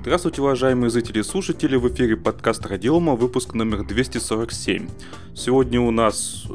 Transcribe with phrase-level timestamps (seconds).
[0.00, 4.88] Здравствуйте, уважаемые зрители и слушатели, в эфире подкаст Радиома, выпуск номер 247.
[5.34, 6.46] Сегодня у нас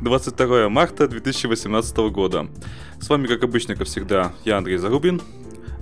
[0.00, 2.46] 22 э, марта 2018 года.
[3.00, 5.20] С вами, как обычно, как всегда, я Андрей Зарубин,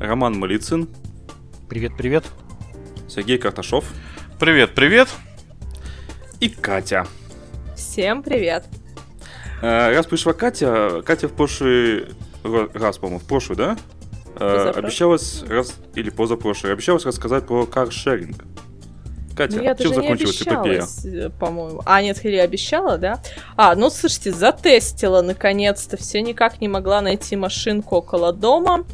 [0.00, 0.88] Роман Малицын.
[1.68, 2.24] Привет-привет.
[3.06, 3.84] Сергей Карташов.
[4.40, 5.10] Привет-привет.
[6.40, 7.06] И Катя.
[7.76, 8.64] Всем привет.
[9.60, 12.06] Э, раз пришла Катя, Катя в прошлый
[12.72, 13.76] раз, по-моему, в прошлый, да?
[14.38, 18.44] Э, обещалась раз или позапрошлый, обещалась рассказать про каршеринг.
[19.36, 20.84] Катя, ну, я чем закончилась эпопея?
[21.04, 21.82] Э, по-моему.
[21.84, 23.20] А, нет, или обещала, да?
[23.56, 25.96] А, ну, слушайте, затестила наконец-то.
[25.96, 28.84] Все никак не могла найти машинку около дома.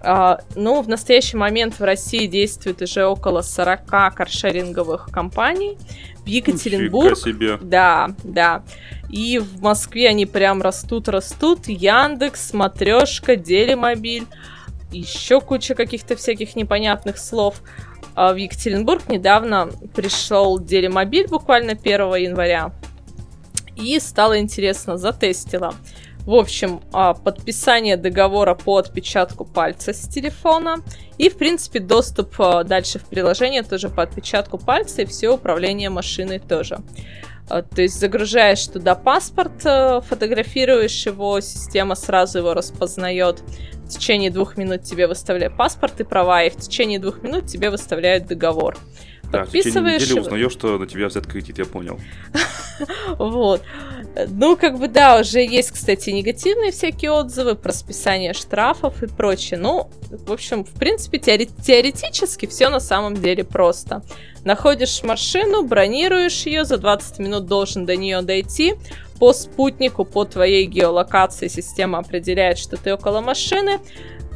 [0.00, 5.78] А, ну, в настоящий момент в России действует уже около 40 каршеринговых компаний.
[6.24, 7.16] В Екатеринбург...
[7.16, 7.58] себе.
[7.60, 8.64] Да, да.
[9.08, 11.68] И в Москве они прям растут-растут.
[11.68, 14.26] Яндекс, Смотрешка, Делимобиль
[14.92, 17.62] еще куча каких-то всяких непонятных слов.
[18.14, 22.72] А в Екатеринбург недавно пришел Делимобиль буквально 1 января.
[23.76, 25.74] И стало интересно, затестила.
[26.26, 30.76] В общем, а, подписание договора по отпечатку пальца с телефона
[31.18, 35.90] и, в принципе, доступ а, дальше в приложение тоже по отпечатку пальца и все управление
[35.90, 36.78] машиной тоже.
[37.48, 43.42] А, то есть загружаешь туда паспорт, э, фотографируешь его, система сразу его распознает.
[43.84, 47.68] В течение двух минут тебе выставляют паспорт и права, и в течение двух минут тебе
[47.68, 48.78] выставляют договор.
[49.24, 50.02] Да, Подписываешь...
[50.02, 51.98] в течение недели узнаешь, что на тебя взят кредит, я понял.
[53.18, 53.62] Вот.
[54.14, 59.58] Ну, как бы, да, уже есть, кстати, негативные всякие отзывы про списание штрафов и прочее.
[59.58, 64.02] Ну, в общем, в принципе, теоретически все на самом деле просто.
[64.44, 68.74] Находишь машину, бронируешь ее, за 20 минут должен до нее дойти.
[69.18, 73.78] По спутнику, по твоей геолокации система определяет, что ты около машины.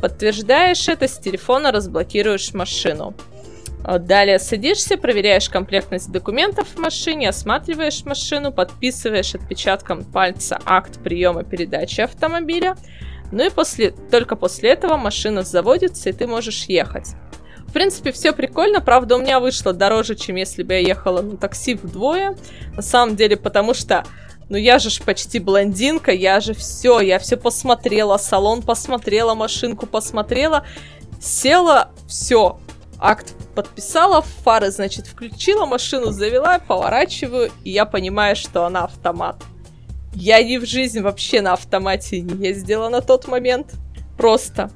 [0.01, 3.15] Подтверждаешь это, с телефона разблокируешь машину.
[3.87, 12.01] Далее садишься, проверяешь комплектность документов в машине, осматриваешь машину, подписываешь отпечатком пальца акт приема передачи
[12.01, 12.77] автомобиля.
[13.31, 17.11] Ну и после, только после этого машина заводится, и ты можешь ехать.
[17.69, 21.37] В принципе, все прикольно, правда, у меня вышло дороже, чем если бы я ехала на
[21.37, 22.37] такси вдвое.
[22.75, 24.05] На самом деле, потому что
[24.49, 29.87] ну я же ж почти блондинка, я же все, я все посмотрела, салон посмотрела, машинку
[29.87, 30.65] посмотрела,
[31.21, 32.59] села, все,
[33.01, 39.43] акт подписала, фары, значит, включила, машину завела, поворачиваю, и я понимаю, что она автомат.
[40.15, 43.75] Я ни в жизнь вообще на автомате не ездила на тот момент.
[44.17, 44.71] Просто.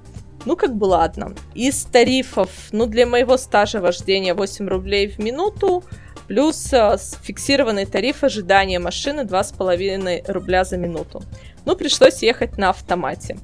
[0.44, 1.34] Ну, как бы ладно.
[1.54, 5.82] Из тарифов, ну, для моего стажа вождения 8 рублей в минуту,
[6.28, 11.22] плюс э, фиксированный тариф ожидания машины 2,5 рубля за минуту.
[11.64, 13.38] Ну, пришлось ехать на автомате.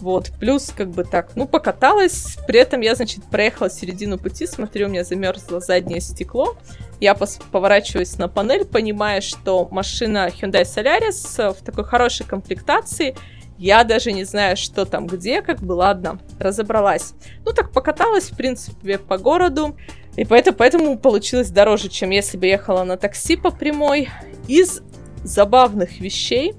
[0.00, 4.86] Вот, плюс как бы так, ну, покаталась, при этом я, значит, проехала середину пути, смотрю,
[4.86, 6.56] у меня замерзло заднее стекло,
[7.00, 13.16] я пос- поворачиваюсь на панель, понимая, что машина Hyundai Solaris в такой хорошей комплектации,
[13.58, 17.14] я даже не знаю, что там где, как бы, ладно, разобралась.
[17.44, 19.76] Ну, так покаталась, в принципе, по городу,
[20.16, 24.08] и поэтому, поэтому получилось дороже, чем если бы ехала на такси по прямой.
[24.46, 24.80] Из
[25.24, 26.54] забавных вещей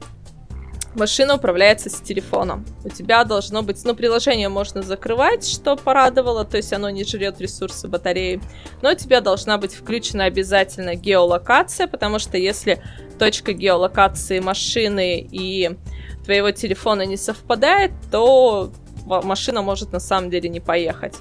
[0.96, 2.64] машина управляется с телефона.
[2.84, 7.40] У тебя должно быть, ну, приложение можно закрывать, что порадовало, то есть оно не жрет
[7.40, 8.42] ресурсы батареи,
[8.82, 12.82] но у тебя должна быть включена обязательно геолокация, потому что если
[13.18, 15.78] точка геолокации машины и
[16.24, 18.72] твоего телефона не совпадает, то
[19.06, 21.16] машина может на самом деле не поехать.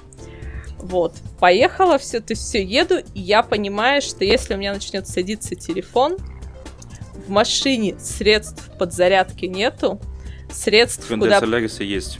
[0.77, 5.07] Вот, поехала, все, то есть все, еду, и я понимаю, что если у меня начнет
[5.07, 6.17] садиться телефон,
[7.29, 10.01] в машине средств подзарядки нету,
[10.51, 11.39] средств Hyundai куда...
[11.39, 12.19] Solaris есть.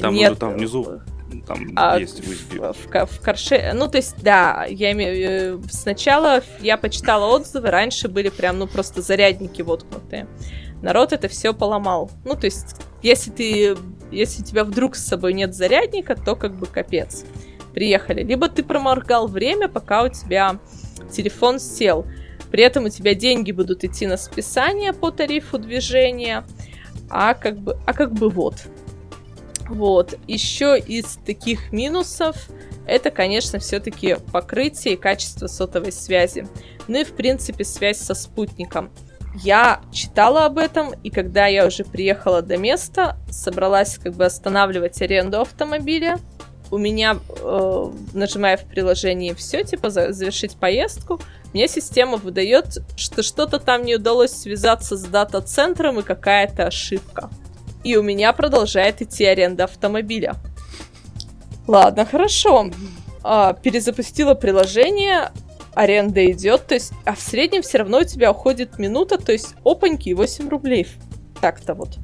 [0.00, 0.32] Там, Нет.
[0.32, 1.00] Уже, там внизу
[1.46, 2.58] там а, есть USB.
[2.58, 3.72] В, в, в карше...
[3.74, 5.58] Ну, то есть, да, я имею...
[5.58, 10.26] Э, сначала я почитала отзывы, раньше были прям, ну, просто зарядники воткнутые.
[10.82, 12.10] Народ это все поломал.
[12.24, 13.76] Ну, то есть, если ты...
[14.10, 17.24] Если у тебя вдруг с собой нет зарядника, то как бы капец.
[17.72, 18.24] Приехали.
[18.24, 20.58] Либо ты проморгал время, пока у тебя
[21.12, 22.04] телефон сел.
[22.50, 26.44] При этом у тебя деньги будут идти на списание по тарифу движения,
[27.08, 28.56] а как бы, а как бы вот.
[29.68, 30.18] Вот.
[30.26, 32.48] Еще из таких минусов
[32.86, 36.48] это, конечно, все-таки покрытие и качество сотовой связи.
[36.88, 38.90] Ну и, в принципе, связь со спутником.
[39.36, 45.00] Я читала об этом, и когда я уже приехала до места, собралась как бы останавливать
[45.02, 46.18] аренду автомобиля,
[46.72, 51.20] у меня, э, нажимая в приложении все, типа завершить поездку,
[51.52, 57.30] мне система выдает, что что-то там не удалось связаться с дата-центром и какая-то ошибка.
[57.82, 60.34] И у меня продолжает идти аренда автомобиля.
[61.66, 62.70] Ладно, хорошо.
[63.22, 65.30] а, перезапустила приложение,
[65.74, 69.54] аренда идет, то есть, а в среднем все равно у тебя уходит минута, то есть
[69.64, 70.86] опаньки 8 рублей.
[71.40, 71.98] Так-то вот.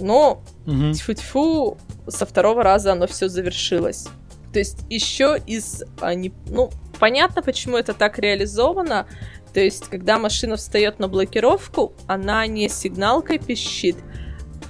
[0.00, 0.92] Но угу.
[0.92, 4.06] тьфу-тьфу, со второго раза оно все завершилось.
[4.52, 5.84] То есть еще из...
[6.00, 9.06] Они, ну, понятно, почему это так реализовано.
[9.52, 13.96] То есть, когда машина встает на блокировку, она не сигналкой пищит,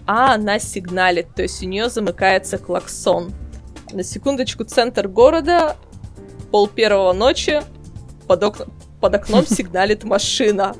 [0.06, 1.34] а она сигналит.
[1.34, 3.32] То есть у нее замыкается клаксон.
[3.92, 5.76] На секундочку, центр города,
[6.50, 7.62] пол первого ночи,
[8.26, 8.56] под, ок...
[9.00, 10.74] под окном сигналит машина.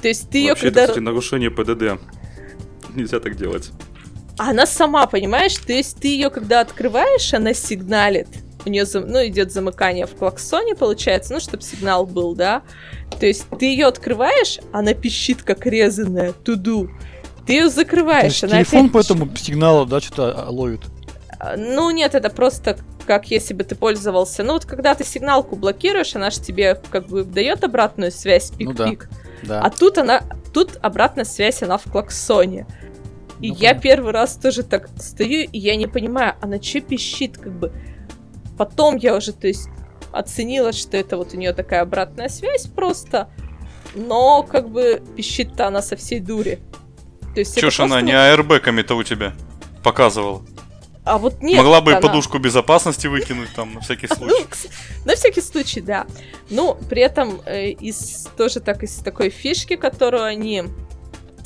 [0.00, 0.82] То есть ты ее когда...
[0.82, 2.00] это, кстати, нарушение ПДД.
[2.94, 3.70] Нельзя так делать.
[4.38, 5.56] Она сама, понимаешь?
[5.56, 8.28] То есть ты ее, когда открываешь, она сигналит.
[8.66, 12.62] У нее, ну, идет замыкание в клаксоне, получается, ну, чтобы сигнал был, да?
[13.18, 16.90] То есть ты ее открываешь, она пищит, как резаная, туду.
[17.46, 18.92] Ты ее закрываешь, она телефон опять...
[18.92, 20.80] по этому сигналу, да, что-то ловит?
[21.38, 22.76] А, ну, нет, это просто
[23.06, 24.42] как если бы ты пользовался.
[24.42, 29.08] Ну, вот когда ты сигналку блокируешь, она же тебе как бы дает обратную связь, пик-пик.
[29.42, 29.60] Ну, да, да.
[29.60, 30.22] А тут она,
[30.52, 32.66] тут обратная связь, она в клаксоне.
[33.40, 33.82] И ну, я понятно.
[33.82, 37.72] первый раз тоже так стою, и я не понимаю, она че пищит, как бы.
[38.56, 39.68] Потом я уже, то есть,
[40.12, 43.28] оценила, что это вот у нее такая обратная связь просто,
[43.94, 46.58] но как бы пищит-то она со всей дури.
[47.34, 49.34] То есть Чё ж она не аэрбэками-то у тебя
[49.82, 50.42] показывала?
[51.04, 51.58] А вот нет.
[51.58, 52.00] Могла бы она...
[52.00, 54.70] подушку безопасности выкинуть там на всякий ну, случай.
[55.04, 56.06] на всякий случай, да.
[56.50, 60.64] Ну, при этом э, из тоже так из такой фишки, которую они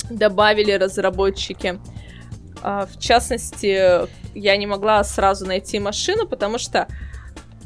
[0.09, 1.79] добавили разработчики.
[2.61, 6.87] А, в частности, я не могла сразу найти машину, потому что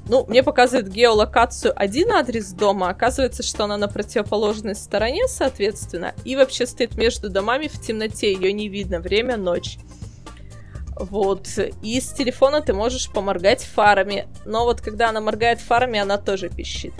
[0.07, 6.35] ну, мне показывает геолокацию один адрес дома, оказывается, что она на противоположной стороне, соответственно, и
[6.35, 9.79] вообще стоит между домами в темноте, ее не видно, время ночь.
[10.95, 11.47] Вот.
[11.81, 14.27] И с телефона ты можешь поморгать фарами.
[14.45, 16.93] Но вот когда она моргает фарами, она тоже пищит.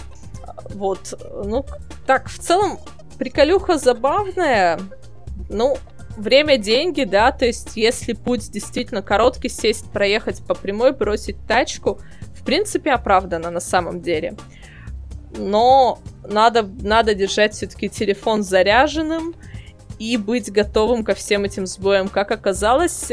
[0.74, 1.14] Вот.
[1.46, 1.66] Ну,
[2.06, 2.80] так, в целом,
[3.18, 4.80] приколюха забавная.
[5.50, 5.78] Ну,
[6.16, 12.00] время деньги, да, то есть если путь действительно короткий, сесть, проехать по прямой, бросить тачку,
[12.34, 14.36] в принципе, оправдано на самом деле.
[15.38, 19.36] Но надо, надо держать все-таки телефон заряженным
[20.00, 22.08] и быть готовым ко всем этим сбоям.
[22.08, 23.12] Как оказалось,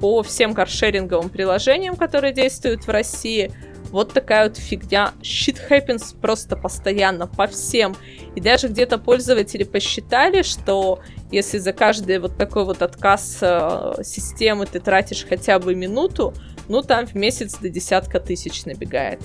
[0.00, 3.52] по всем каршеринговым приложениям, которые действуют в России,
[3.92, 5.12] вот такая вот фигня.
[5.20, 7.94] Shit happens просто постоянно, по всем.
[8.34, 11.00] И даже где-то пользователи посчитали, что
[11.32, 16.34] если за каждый вот такой вот отказ э, системы ты тратишь хотя бы минуту,
[16.68, 19.20] ну там в месяц до десятка тысяч набегает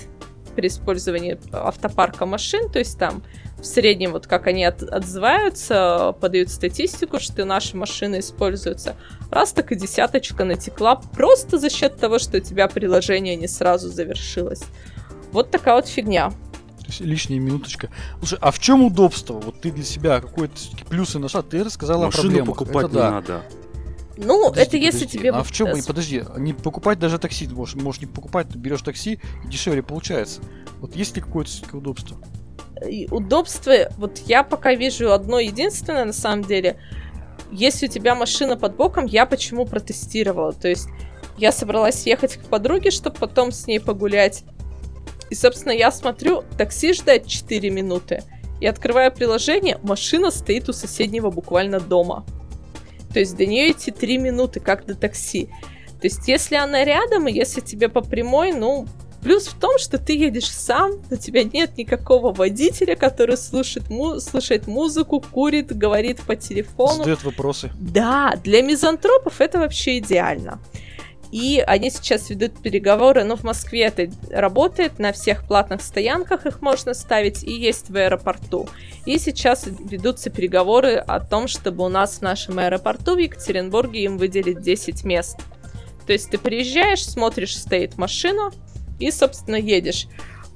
[0.56, 3.22] при использовании автопарка машин, то есть там
[3.58, 8.96] в среднем вот как они от, отзываются, подают статистику, что наши машины используются.
[9.30, 13.88] Раз так и десяточка натекла просто за счет того, что у тебя приложение не сразу
[13.88, 14.62] завершилось.
[15.30, 16.32] Вот такая вот фигня.
[17.00, 17.90] Лишняя минуточка.
[18.18, 19.34] Слушай, а в чем удобство?
[19.34, 20.54] Вот ты для себя какой-то
[20.88, 22.58] плюсы нашла, ты рассказала Машину о проблемах.
[22.58, 23.10] покупать это не да.
[23.10, 23.42] надо.
[24.16, 25.18] Ну, подожди, это если подожди.
[25.18, 25.30] тебе...
[25.30, 25.68] А в чем?
[25.86, 27.46] Подожди, не покупать даже такси.
[27.46, 30.40] Можешь, можешь не покупать, ты берешь такси, и дешевле получается.
[30.80, 32.18] Вот есть ли какое-то удобство?
[33.10, 36.78] удобство, вот я пока вижу одно единственное на самом деле.
[37.50, 40.52] Если у тебя машина под боком, я почему протестировала.
[40.52, 40.88] То есть
[41.38, 44.44] я собралась ехать к подруге, чтобы потом с ней погулять.
[45.30, 48.22] И, собственно, я смотрю, такси ждать 4 минуты.
[48.60, 52.24] И открываю приложение, машина стоит у соседнего буквально дома.
[53.12, 55.46] То есть до нее идти 3 минуты, как до такси.
[56.00, 58.86] То есть если она рядом, и если тебе по прямой, ну,
[59.22, 64.20] Плюс в том, что ты едешь сам, у тебя нет никакого водителя, который слушает, му-
[64.20, 66.98] слушает музыку, курит, говорит по телефону.
[66.98, 67.70] Задает вопросы.
[67.80, 70.60] Да, для мизантропов это вообще идеально.
[71.30, 76.62] И они сейчас ведут переговоры, но в Москве это работает, на всех платных стоянках их
[76.62, 78.68] можно ставить, и есть в аэропорту.
[79.04, 84.16] И сейчас ведутся переговоры о том, чтобы у нас в нашем аэропорту в Екатеринбурге им
[84.16, 85.38] выделить 10 мест.
[86.06, 88.50] То есть ты приезжаешь, смотришь, стоит машина,
[88.98, 90.06] и, собственно, едешь.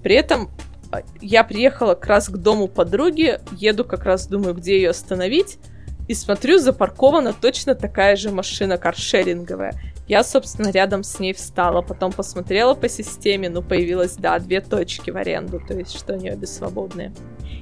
[0.03, 0.51] При этом
[0.91, 5.59] а, я приехала как раз к дому подруги, еду как раз, думаю, где ее остановить,
[6.09, 9.81] и смотрю, запаркована точно такая же машина каршеринговая.
[10.13, 15.11] Я, собственно, рядом с ней встала, потом посмотрела по системе, ну, появилось, да, две точки
[15.11, 17.15] в аренду, то есть, что они обе свободные.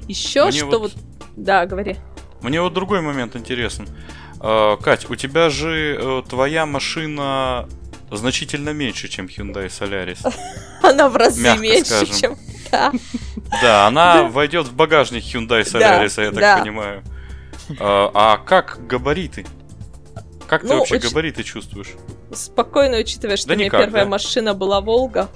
[0.09, 0.81] Еще Мне что вот...
[0.81, 0.93] вот...
[1.37, 1.95] Да, говори.
[2.41, 3.87] Мне вот другой момент интересен.
[4.41, 7.69] Uh, Кать, у тебя же uh, твоя машина
[8.11, 10.19] значительно меньше, чем Hyundai Solaris.
[10.83, 12.37] Она в разы меньше, чем...
[12.73, 12.93] Да.
[13.63, 17.05] Да, она войдет в багажник Hyundai Solaris, я так понимаю.
[17.79, 19.47] А, а как габариты?
[20.51, 21.95] Как ты ну, вообще габариты чувствуешь?
[22.33, 25.29] Спокойно, учитывая, что у меня первая машина была Волга.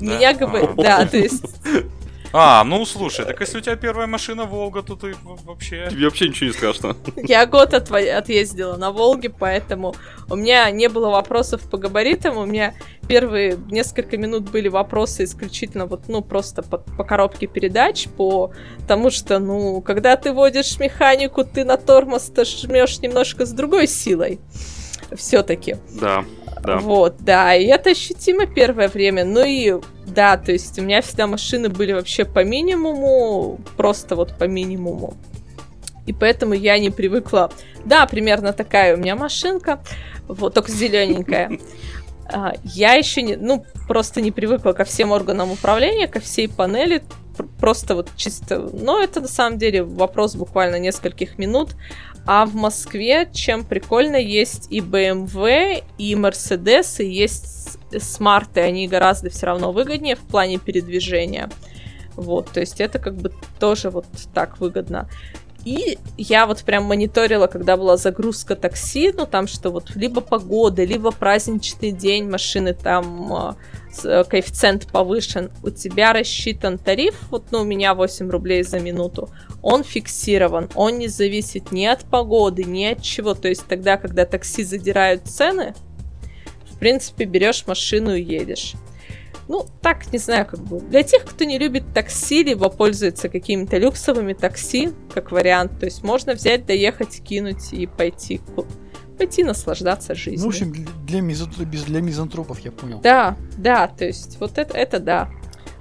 [0.00, 1.44] Меня ГБ, да, то есть
[2.32, 5.88] а, ну слушай, так если у тебя первая машина Волга, то ты вообще...
[5.90, 6.96] Тебе вообще ничего не страшно.
[7.16, 7.98] Я год отво...
[7.98, 9.94] отъездила на Волге, поэтому
[10.28, 12.74] у меня не было вопросов по габаритам, у меня
[13.08, 18.52] первые несколько минут были вопросы исключительно вот, ну, просто по, по коробке передач, по
[18.86, 24.38] тому, что, ну, когда ты водишь механику, ты на тормоз-то жмешь немножко с другой силой.
[25.16, 25.76] Все-таки.
[26.00, 26.24] Да.
[26.62, 26.78] Да.
[26.78, 29.24] Вот, да, и это ощутимо первое время.
[29.24, 34.36] Ну и да, то есть у меня всегда машины были вообще по минимуму, просто вот
[34.36, 35.14] по минимуму.
[36.06, 37.50] И поэтому я не привыкла.
[37.84, 39.80] Да, примерно такая у меня машинка,
[40.26, 41.58] вот только зелененькая.
[42.32, 47.02] А, я еще не, ну, просто не привыкла ко всем органам управления, ко всей панели,
[47.42, 51.70] просто вот чисто, но это на самом деле вопрос буквально нескольких минут.
[52.26, 59.30] А в Москве, чем прикольно, есть и BMW, и Mercedes, и есть смарты, они гораздо
[59.30, 61.50] все равно выгоднее в плане передвижения.
[62.16, 65.08] Вот, то есть это как бы тоже вот так выгодно.
[65.64, 70.84] И я вот прям мониторила, когда была загрузка такси, ну там что вот либо погода,
[70.84, 73.56] либо праздничный день, машины там а,
[74.04, 79.30] Э, коэффициент повышен, у тебя рассчитан тариф, вот ну, у меня 8 рублей за минуту,
[79.62, 83.34] он фиксирован, он не зависит ни от погоды, ни от чего.
[83.34, 85.74] То есть тогда, когда такси задирают цены,
[86.70, 88.74] в принципе, берешь машину и едешь.
[89.50, 90.78] Ну, так, не знаю, как бы.
[90.78, 96.04] Для тех, кто не любит такси, либо пользуется какими-то люксовыми такси, как вариант, то есть
[96.04, 98.40] можно взять, доехать, кинуть и пойти
[99.18, 100.40] пойти наслаждаться жизнью.
[100.40, 100.72] Ну, в общем,
[101.04, 101.46] для, мизо...
[101.46, 103.00] для мизантропов, я понял.
[103.00, 105.28] Да, да, то есть вот это, это да.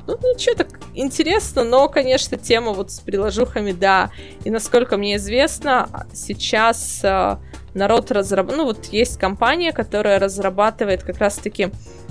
[0.08, 4.10] Ну, ничего так интересно, но, конечно, тема вот с приложухами, да.
[4.46, 7.38] И насколько мне известно, сейчас э,
[7.76, 8.58] народ разрабатывает...
[8.58, 11.70] Ну, вот есть компания, которая разрабатывает как раз-таки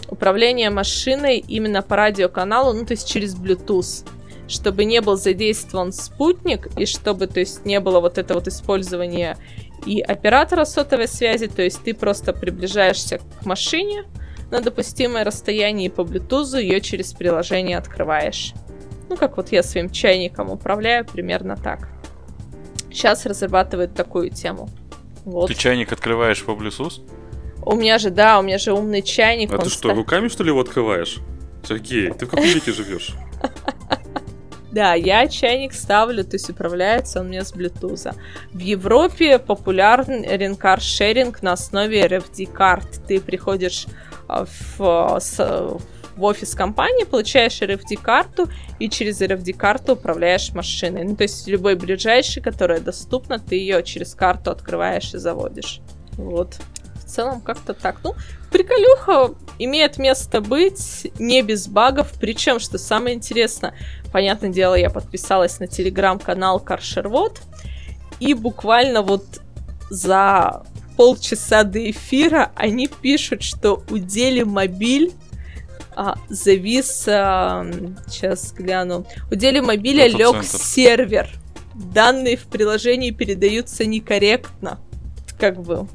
[0.09, 4.07] управление машиной именно по радиоканалу, ну, то есть через Bluetooth
[4.49, 9.37] чтобы не был задействован спутник и чтобы, то есть, не было вот это вот использование
[9.87, 14.05] и оператора сотовой связи, то есть ты просто приближаешься к машине
[14.51, 18.55] на допустимое расстояние и по Bluetooth ее через приложение открываешь.
[19.09, 21.89] Ну, как вот я своим чайником управляю, примерно так.
[22.91, 24.69] Сейчас разрабатывают такую тему.
[25.25, 25.49] Вот.
[25.49, 27.01] Ты чайник открываешь по Bluetooth?
[27.63, 29.53] У меня же, да, у меня же умный чайник.
[29.53, 29.95] А ты что, ста...
[29.95, 31.19] руками что ли его открываешь?
[31.67, 33.15] Сергей, ты в каком веке живешь?
[34.71, 38.15] Да, я чайник ставлю, то есть управляется он меня с Bluetooth.
[38.53, 43.01] В Европе популярен ренкар-шеринг на основе RFD-карт.
[43.09, 43.87] Ты приходишь
[44.29, 45.39] а, в, с,
[46.17, 51.05] в офис компании, получаешь RFD-карту и через RFD-карту управляешь машиной.
[51.05, 55.81] Ну, то есть любой ближайший, которая доступна, ты ее через карту открываешь и заводишь.
[56.19, 56.59] Вот.
[57.09, 57.97] В целом как-то так.
[58.05, 58.15] Ну,
[58.51, 63.73] приколюха имеет место быть не без багов, причем, что самое интересное,
[64.13, 67.41] понятное дело, я подписалась на телеграм-канал Каршервод,
[68.21, 69.25] и буквально вот
[69.89, 70.65] за
[70.99, 75.13] полчаса до эфира они пишут, что у Дели Мобиль
[75.97, 77.67] а, завис, а,
[78.07, 81.31] сейчас гляну, у Дели Мобиля лег сервер.
[81.75, 84.79] Данные в приложении передаются некорректно.
[85.39, 85.87] Как бы,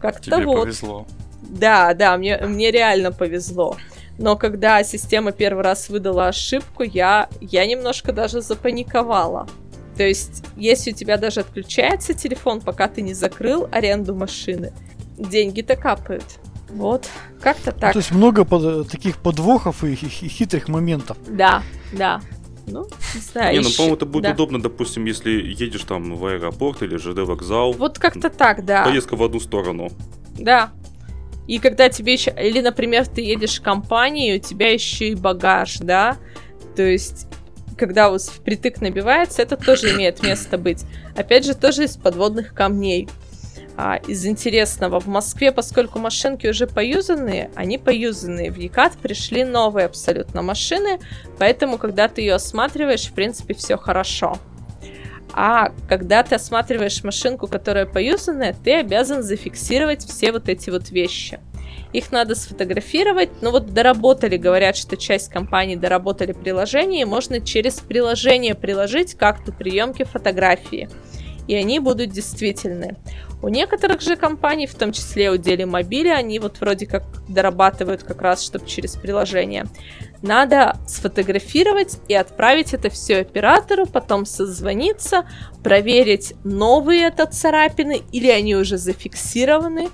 [0.00, 0.62] как-то Тебе вот.
[0.62, 1.06] повезло.
[1.42, 3.76] Да, да, мне, мне реально повезло.
[4.18, 9.48] Но когда система первый раз выдала ошибку, я, я немножко даже запаниковала.
[9.96, 14.72] То есть, если у тебя даже отключается телефон, пока ты не закрыл аренду машины,
[15.18, 16.24] деньги-то капают.
[16.70, 17.08] Вот,
[17.40, 17.82] как-то так.
[17.82, 21.16] Ну, то есть много под, таких подвохов и, и хитрых моментов.
[21.28, 22.20] Да, да.
[22.70, 23.52] Ну, не знаю.
[23.52, 24.32] Не, ну, по-моему, это будет да.
[24.32, 27.72] удобно, допустим, если едешь там в аэропорт или ЖД вокзал.
[27.72, 28.84] Вот как-то так, да.
[28.84, 29.90] Поездка в одну сторону.
[30.38, 30.70] Да,
[31.46, 32.32] и когда тебе еще...
[32.40, 36.16] Или, например, ты едешь в компанию, у тебя еще и багаж, да?
[36.76, 37.26] То есть
[37.76, 40.84] когда у вас впритык набивается, это тоже имеет место быть.
[41.16, 43.08] Опять же, тоже из подводных камней.
[43.82, 48.50] А, из интересного, в Москве, поскольку машинки уже поюзанные, они поюзанные.
[48.50, 51.00] В Екат пришли новые абсолютно машины,
[51.38, 54.36] поэтому, когда ты ее осматриваешь, в принципе, все хорошо.
[55.32, 61.40] А когда ты осматриваешь машинку, которая поюзанная, ты обязан зафиксировать все вот эти вот вещи.
[61.94, 63.30] Их надо сфотографировать.
[63.40, 69.52] Ну вот доработали, говорят, что часть компаний доработали приложение, и можно через приложение приложить как-то
[69.52, 70.90] приемки фотографии.
[71.46, 72.96] И они будут действительны.
[73.42, 78.20] У некоторых же компаний, в том числе у Делимобиля, они вот вроде как дорабатывают как
[78.20, 79.66] раз, чтобы через приложение.
[80.20, 85.26] Надо сфотографировать и отправить это все оператору, потом созвониться,
[85.64, 89.88] проверить, новые это царапины или они уже зафиксированы.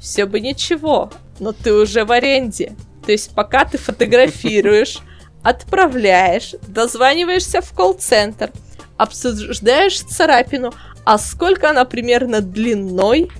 [0.00, 2.74] Все бы ничего, но ты уже в аренде.
[3.06, 4.98] То есть пока ты фотографируешь,
[5.44, 8.50] отправляешь, дозваниваешься в колл-центр,
[8.96, 10.72] обсуждаешь царапину,
[11.04, 13.30] а сколько она примерно длиной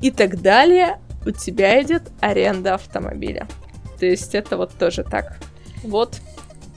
[0.00, 3.46] и так далее, у тебя идет аренда автомобиля.
[3.98, 5.38] То есть это вот тоже так.
[5.82, 6.18] Вот,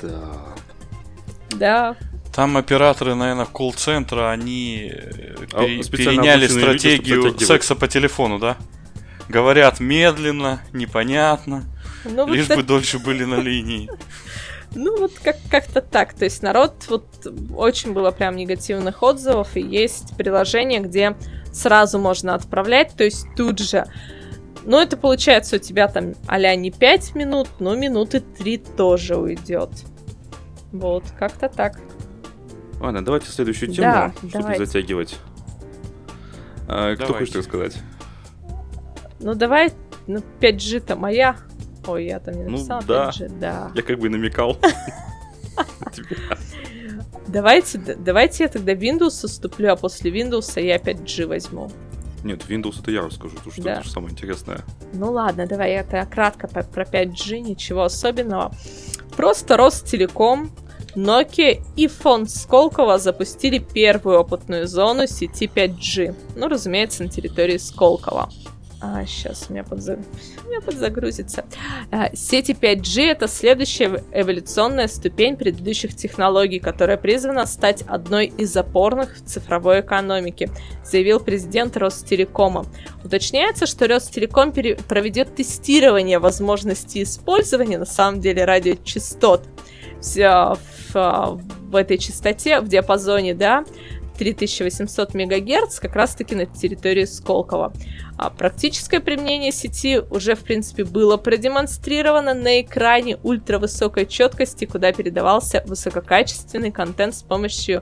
[0.01, 0.29] Да.
[1.51, 1.95] да.
[2.35, 7.47] Там операторы, наверное, колл-центра, они э, А пере- переняли люди, стратегию затягивать.
[7.47, 8.57] секса по телефону, да?
[9.29, 11.63] Говорят медленно, непонятно,
[12.05, 13.89] Ну, вот лишь так- бы дольше были на линии.
[14.75, 16.13] Ну, вот как- как-то так.
[16.13, 17.05] То есть народ, вот
[17.55, 21.15] очень было прям негативных отзывов, и есть приложение, где
[21.51, 23.85] сразу можно отправлять, то есть тут же.
[24.65, 29.69] Но это получается у тебя там а не 5 минут, но минуты 3 тоже уйдет.
[30.71, 31.79] Вот, как-то так.
[32.79, 35.15] Ладно, давайте следующую тему, Да, чтобы не затягивать.
[36.67, 37.77] А, кто хочет рассказать?
[39.19, 39.71] Ну давай,
[40.07, 41.37] ну 5G-то моя.
[41.87, 43.09] Ой, я там не Ну, написала да.
[43.09, 43.71] 5G, да.
[43.75, 44.57] Я как бы намекал.
[47.27, 51.71] Давайте, давайте я тогда Windows уступлю, а после Windows я 5G возьму.
[52.23, 53.73] Нет, Windows это я расскажу, потому что Да.
[53.75, 54.61] это же самое интересное.
[54.93, 58.53] Ну ладно, давай это кратко по- про 5G, ничего особенного.
[59.17, 60.51] Просто Ростелеком,
[60.95, 66.15] Nokia и фонд Сколково запустили первую опытную зону сети 5G.
[66.35, 68.29] Ну, разумеется, на территории Сколково.
[68.85, 69.97] А, сейчас у меня, подза-
[70.45, 71.45] у меня подзагрузится.
[71.89, 79.15] А, Сети 5G— это следующая эволюционная ступень предыдущих технологий, которая призвана стать одной из опорных
[79.15, 80.49] в цифровой экономике,
[80.83, 82.65] заявил президент Ростелекома.
[83.05, 89.43] Уточняется, что Ростелеком пере- проведет тестирование возможности использования, на самом деле, радиочастот
[90.01, 90.57] Всё
[90.89, 93.63] в, а, в этой частоте, в диапазоне, да,
[94.17, 97.73] 3800 МГц, как раз-таки на территории Сколково.
[98.17, 105.63] А практическое применение сети уже, в принципе, было продемонстрировано на экране ультравысокой четкости, куда передавался
[105.65, 107.81] высококачественный контент с помощью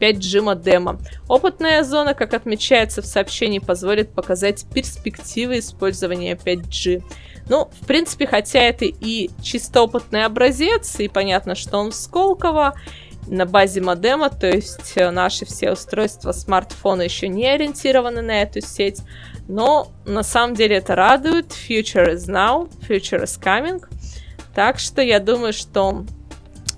[0.00, 0.98] 5G модема.
[1.28, 7.02] Опытная зона, как отмечается в сообщении, позволит показать перспективы использования 5G.
[7.48, 12.74] Ну, в принципе, хотя это и чисто опытный образец, и понятно, что он в Сколково,
[13.26, 18.60] на базе модема, то есть э, наши все устройства смартфона еще не ориентированы на эту
[18.60, 19.00] сеть,
[19.48, 21.52] но на самом деле это радует.
[21.52, 23.82] Future is now, future is coming.
[24.54, 26.04] Так что я думаю, что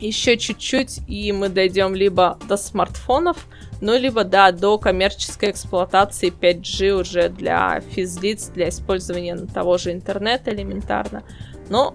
[0.00, 3.46] еще чуть-чуть, и мы дойдем либо до смартфонов,
[3.80, 10.50] ну, либо, да, до коммерческой эксплуатации 5G уже для физлиц, для использования того же интернета
[10.52, 11.22] элементарно.
[11.68, 11.94] Но,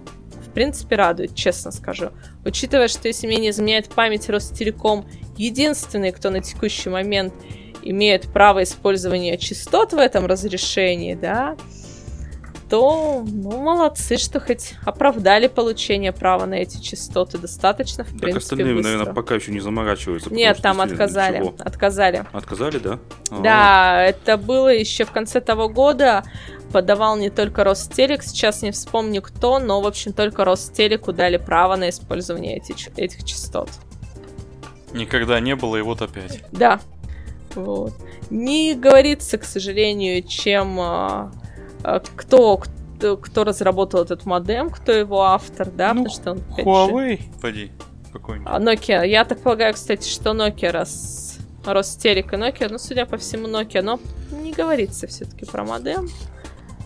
[0.52, 2.10] принципе, радует, честно скажу.
[2.44, 7.34] Учитывая, что, если мне не изменяет память, Ростелеком единственный, кто на текущий момент
[7.82, 11.56] имеет право использования частот в этом разрешении, да,
[12.72, 18.54] то, ну, молодцы, что хоть оправдали получение права на эти частоты достаточно, в Так принципе,
[18.54, 18.92] остальные, быстро.
[18.92, 20.32] наверное, пока еще не заморачиваются.
[20.32, 21.54] Нет, там отказали, ничего.
[21.58, 22.24] отказали.
[22.32, 22.98] Отказали, да?
[23.30, 26.24] А, Да, это было еще в конце того года.
[26.72, 31.76] Подавал не только Ростелек, сейчас не вспомню кто, но, в общем, только Ростелеку дали право
[31.76, 33.68] на использование эти этих частот.
[34.94, 36.42] Никогда не было, и вот опять.
[36.52, 36.80] Да.
[37.54, 37.92] Вот.
[38.30, 41.32] Не говорится, к сожалению, чем а,
[41.82, 46.64] кто, кто, кто разработал этот модем, кто его автор, да, Ну, потому что он 5G.
[46.64, 47.72] Huawei, поди,
[48.12, 48.50] какой-нибудь.
[48.52, 53.16] А Nokia, я так полагаю, кстати, что Nokia раз Ростелек и Nokia, ну, судя по
[53.16, 56.08] всему, Nokia, но не говорится все-таки про модем.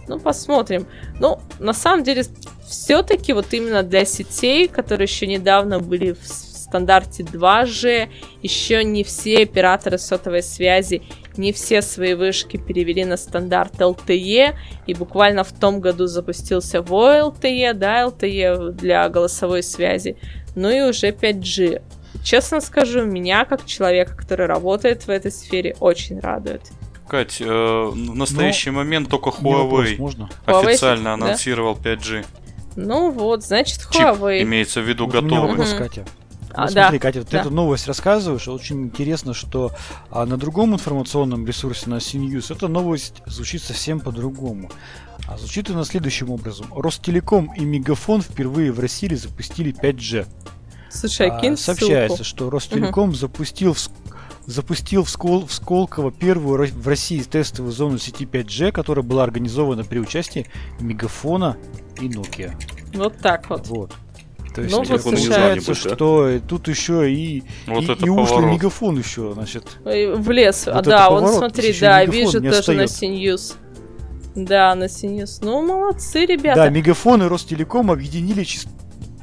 [0.09, 0.87] Ну, посмотрим.
[1.18, 2.24] Ну, на самом деле,
[2.66, 8.09] все-таки вот именно для сетей, которые еще недавно были в стандарте 2G,
[8.42, 11.02] еще не все операторы сотовой связи,
[11.38, 14.55] не все свои вышки перевели на стандарт LTE,
[14.87, 20.16] и буквально в том году запустился VoLTE, да, LTE для голосовой связи,
[20.55, 21.83] ну и уже 5G.
[22.25, 26.62] Честно скажу, меня, как человека, который работает в этой сфере, очень радует.
[27.09, 30.29] Кать, э, в настоящий момент только Не вопрос, Huawei можно?
[30.46, 31.12] Huawei официально да?
[31.14, 32.25] анонсировал 5G.
[32.75, 34.42] Ну вот, значит, Чип Huawei.
[34.42, 35.51] имеется в виду Вот у меня готовый.
[35.57, 36.05] вопрос, Мгм.
[36.57, 36.62] Катя.
[36.62, 37.40] А, Вот да, смотри, Катя, вот да.
[37.40, 39.73] эту новость рассказываешь, очень интересно, что
[40.11, 44.71] а, на другом информационном ресурсе, на CNews, эта новость звучит совсем по-другому.
[45.29, 46.66] А звучит она следующим образом.
[46.75, 50.27] Ростелеком и Мегафон впервые в России запустили 5G.
[50.90, 52.25] Слушай, А, кинь сообщается, ссылку.
[52.25, 53.81] что Ростелеком запустил в,
[54.47, 59.85] запустил в, Скол- в Сколково первую в России тестовую зону сети 5G, которая была организована
[59.85, 60.47] при участии
[60.81, 61.57] Мегафона
[62.01, 62.55] и Nokia.
[62.95, 63.66] Вот так вот.
[63.66, 63.92] Вот.
[64.57, 65.95] То есть Ну, вот получается, слушай.
[65.95, 68.53] что и тут еще и, Вот и, и ушлый поворот.
[68.53, 69.64] мегафон еще, значит.
[69.85, 70.66] В лес.
[70.66, 72.83] а, Вот да, это он, поворот, смотри, да, вижу тоже на.
[72.85, 73.55] CNews.
[74.35, 75.40] Да, на Синюс.
[75.42, 76.64] Ну, молодцы, ребята.
[76.64, 78.69] Да, Мегафон и Ростелеком объединили чис-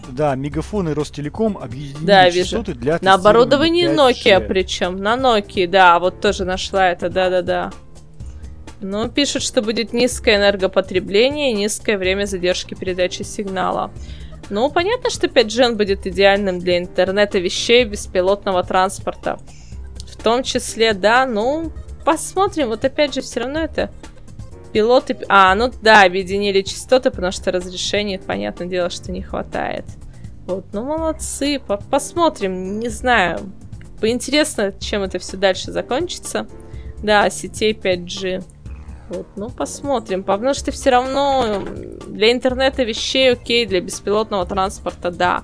[0.09, 2.49] Да, Мегафон и Ростелеком объединили Да, вижу.
[2.57, 4.47] частоты для На оборудовании тестирования Nokia 5G.
[4.47, 4.97] причем.
[4.97, 7.71] На Nokia, да, вот тоже нашла это, да-да-да.
[8.81, 13.91] Ну, пишут, что будет низкое энергопотребление и низкое время задержки передачи сигнала.
[14.49, 19.39] Ну, понятно, что 5G будет идеальным для интернета вещей беспилотного транспорта.
[20.07, 21.71] В том числе, да, ну,
[22.05, 22.67] посмотрим.
[22.67, 23.91] Вот опять же, все равно это
[24.73, 25.17] пилоты...
[25.29, 29.85] А, ну да, объединили частоты, потому что разрешений, понятное дело, что не хватает.
[30.45, 33.39] Вот, ну молодцы, по- посмотрим, не знаю.
[34.01, 36.47] Поинтересно, чем это все дальше закончится.
[37.01, 38.43] Да, сетей 5G.
[39.09, 41.59] Вот, ну посмотрим, потому что все равно
[42.07, 45.43] для интернета вещей окей, для беспилотного транспорта да.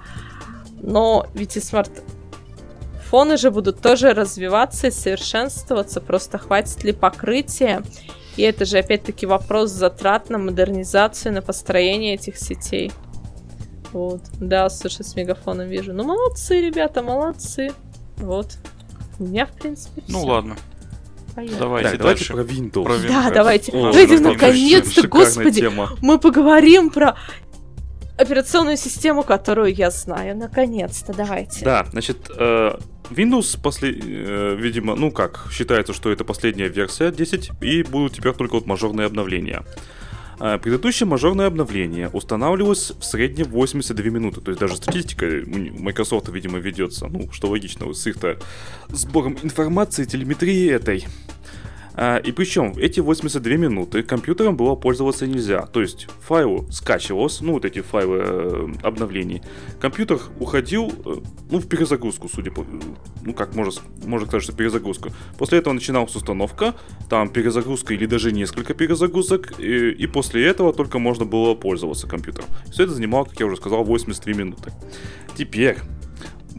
[0.81, 7.83] Но ведь и смартфоны же будут тоже развиваться и совершенствоваться, просто хватит ли покрытия.
[8.37, 12.91] И это же опять-таки вопрос затрат на модернизацию, на построение этих сетей.
[13.91, 14.21] Вот.
[14.39, 15.93] Да, слушай, с мегафоном вижу.
[15.93, 17.73] Ну, молодцы, ребята, молодцы.
[18.17, 18.57] Вот.
[19.19, 20.27] У меня, в принципе, Ну всё.
[20.27, 20.55] ладно,
[21.39, 21.59] Понятно.
[21.59, 22.33] давайте Так, давайте дальше.
[22.33, 22.83] про Windows.
[22.83, 23.33] Про Да, Windows.
[23.33, 23.71] давайте.
[23.71, 25.89] О, Давайте, это наконец-то, господи, тема.
[26.01, 27.15] мы поговорим про
[28.17, 30.35] операционную систему, которую я знаю.
[30.35, 31.63] Наконец-то, давайте.
[31.63, 32.73] Да, значит, э,
[33.11, 38.33] Windows, после, э, видимо, ну как, считается, что это последняя версия 10, и будут теперь
[38.33, 39.63] только вот мажорные обновления.
[40.39, 46.59] Э, Предыдущее мажорное обновление устанавливалось в среднем 82 минуты, то есть даже статистика Microsoft, видимо,
[46.59, 48.37] ведется, ну, что логично, с их-то
[48.89, 51.05] сбором информации, телеметрии этой.
[52.01, 55.65] А, И причем эти 82 минуты компьютером было пользоваться нельзя.
[55.65, 59.41] То есть файл скачивался, ну вот эти файлы э, обновлений.
[59.81, 61.15] Компьютер уходил, э,
[61.51, 62.65] ну в перезагрузку, судя по...
[63.25, 65.09] Ну как можно, можно сказать, что перезагрузку.
[65.37, 66.73] После этого начиналась установка,
[67.09, 69.59] там перезагрузка или даже несколько перезагрузок.
[69.59, 72.47] И, и после этого только можно было пользоваться компьютером.
[72.71, 74.71] Все это занимало, как я уже сказал, 83 минуты.
[75.35, 75.75] Теперь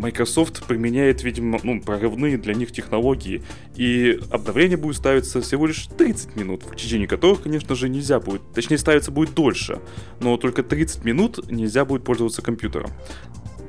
[0.00, 3.42] Microsoft применяет, видимо, ну, прорывные для них технологии,
[3.76, 8.40] и обновление будет ставиться всего лишь 30 минут, в течение которых, конечно же, нельзя будет,
[8.54, 9.78] точнее, ставиться будет дольше,
[10.20, 12.90] но только 30 минут нельзя будет пользоваться компьютером.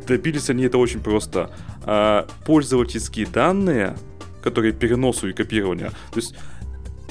[0.07, 1.51] Добились они это очень просто.
[1.83, 3.97] А, пользовательские данные,
[4.41, 6.35] которые переносу и копирования, то есть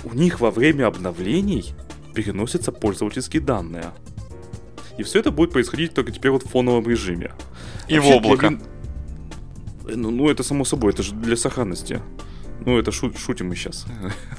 [0.05, 1.75] у них во время обновлений
[2.15, 3.93] переносятся пользовательские данные.
[4.97, 7.33] И все это будет происходить только теперь вот в фоновом режиме.
[7.87, 8.47] И в Вообще, для облако.
[8.49, 8.63] Вин-
[9.85, 12.01] Ну, ну, это само собой, это же для сохранности.
[12.67, 13.87] Ну, это шу- шутим мы сейчас.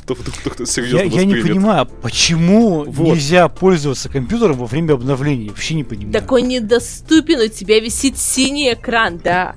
[0.65, 3.07] Серьезно Я, я не понимаю, почему Вот.
[3.15, 5.49] нельзя пользоваться компьютером во время обновлений?
[5.49, 6.13] Вообще не понимаю.
[6.13, 9.55] Так он недоступен, у тебя висит синий экран, да.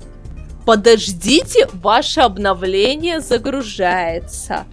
[0.65, 4.65] Подождите, ваше обновление загружается.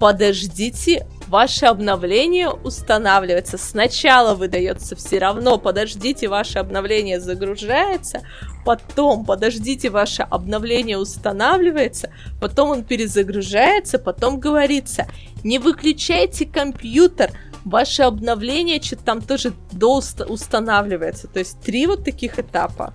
[0.00, 3.58] Подождите, ваше обновление устанавливается.
[3.58, 8.22] Сначала выдается все равно, подождите, ваше обновление загружается,
[8.64, 12.10] потом подождите, ваше обновление устанавливается,
[12.40, 15.06] потом он перезагружается, потом говорится,
[15.44, 17.30] не выключайте компьютер,
[17.64, 21.28] ваше обновление что-то там тоже доустанавливается.
[21.28, 22.94] То есть три вот таких этапа.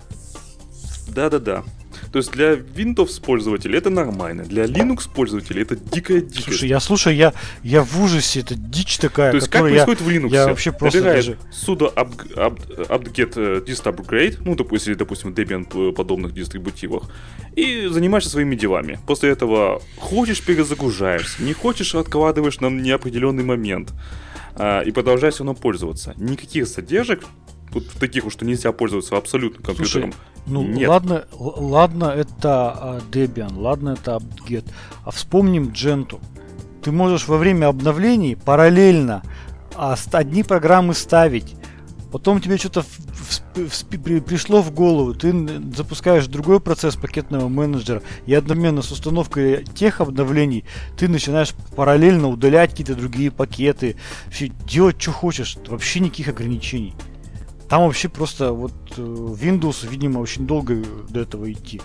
[1.08, 1.62] Да-да-да.
[2.14, 6.44] То есть для Windows пользователей это нормально, для Linux пользователей это дикая дикость.
[6.44, 7.32] Слушай, я слушаю, я,
[7.64, 9.84] я в ужасе, это дичь такая, То есть как которую я...
[9.84, 10.32] происходит в Linux?
[10.32, 15.92] я вообще просто Набирает даже- sudo up- upget э, dist upgrade, ну, допустим, допустим, Debian
[15.92, 17.10] подобных дистрибутивах,
[17.56, 19.00] и занимаешься своими делами.
[19.08, 23.92] После этого хочешь перезагружаешься, не хочешь откладываешь на неопределенный момент,
[24.54, 26.14] а, и продолжаешь все равно пользоваться.
[26.16, 27.24] Никаких задержек,
[27.74, 30.12] вот таких, уж, что нельзя пользоваться абсолютно компьютером,
[30.46, 30.88] Ну, Нет.
[30.88, 34.64] ладно, ладно, это а, Debian, ладно, это apt-get.
[35.04, 36.20] А вспомним Gentoo.
[36.82, 39.22] Ты можешь во время обновлений параллельно
[39.74, 41.54] а, одни программы ставить.
[42.12, 42.98] Потом тебе что-то в-
[43.56, 45.32] в- в- при- пришло в голову, ты
[45.74, 50.64] запускаешь другой процесс пакетного менеджера, и одновременно с установкой тех обновлений
[50.96, 53.96] ты начинаешь параллельно удалять какие-то другие пакеты,
[54.64, 56.94] делать, что хочешь, вообще никаких ограничений.
[57.68, 61.80] Там вообще просто вот э, Windows, видимо, очень долго до этого идти.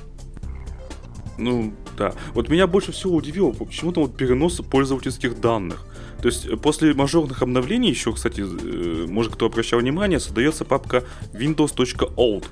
[1.37, 2.13] Ну, да.
[2.33, 5.85] Вот меня больше всего удивило, почему-то вот перенос пользовательских данных.
[6.21, 11.03] То есть э, после мажорных обновлений еще, кстати, э, может кто обращал внимание, создается папка
[11.33, 12.45] windows.old.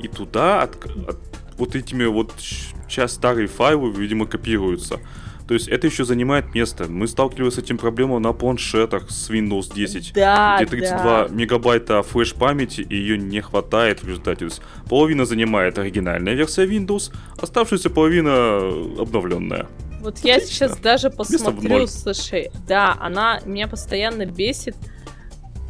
[0.00, 1.18] И туда от- от-
[1.58, 5.00] вот этими вот сейчас старые файлы, видимо, копируются.
[5.48, 6.84] То есть это еще занимает место.
[6.88, 11.34] Мы сталкивались с этим проблемой на планшетах с Windows 10 Да, где 32 да.
[11.34, 14.40] мегабайта флеш-памяти, и ее не хватает в результате.
[14.40, 18.58] То есть половина занимает оригинальная версия Windows, оставшаяся половина
[19.00, 19.66] обновленная.
[20.02, 20.54] Вот я Отлично.
[20.68, 24.76] сейчас даже посмотрю, слушай, да, она меня постоянно бесит.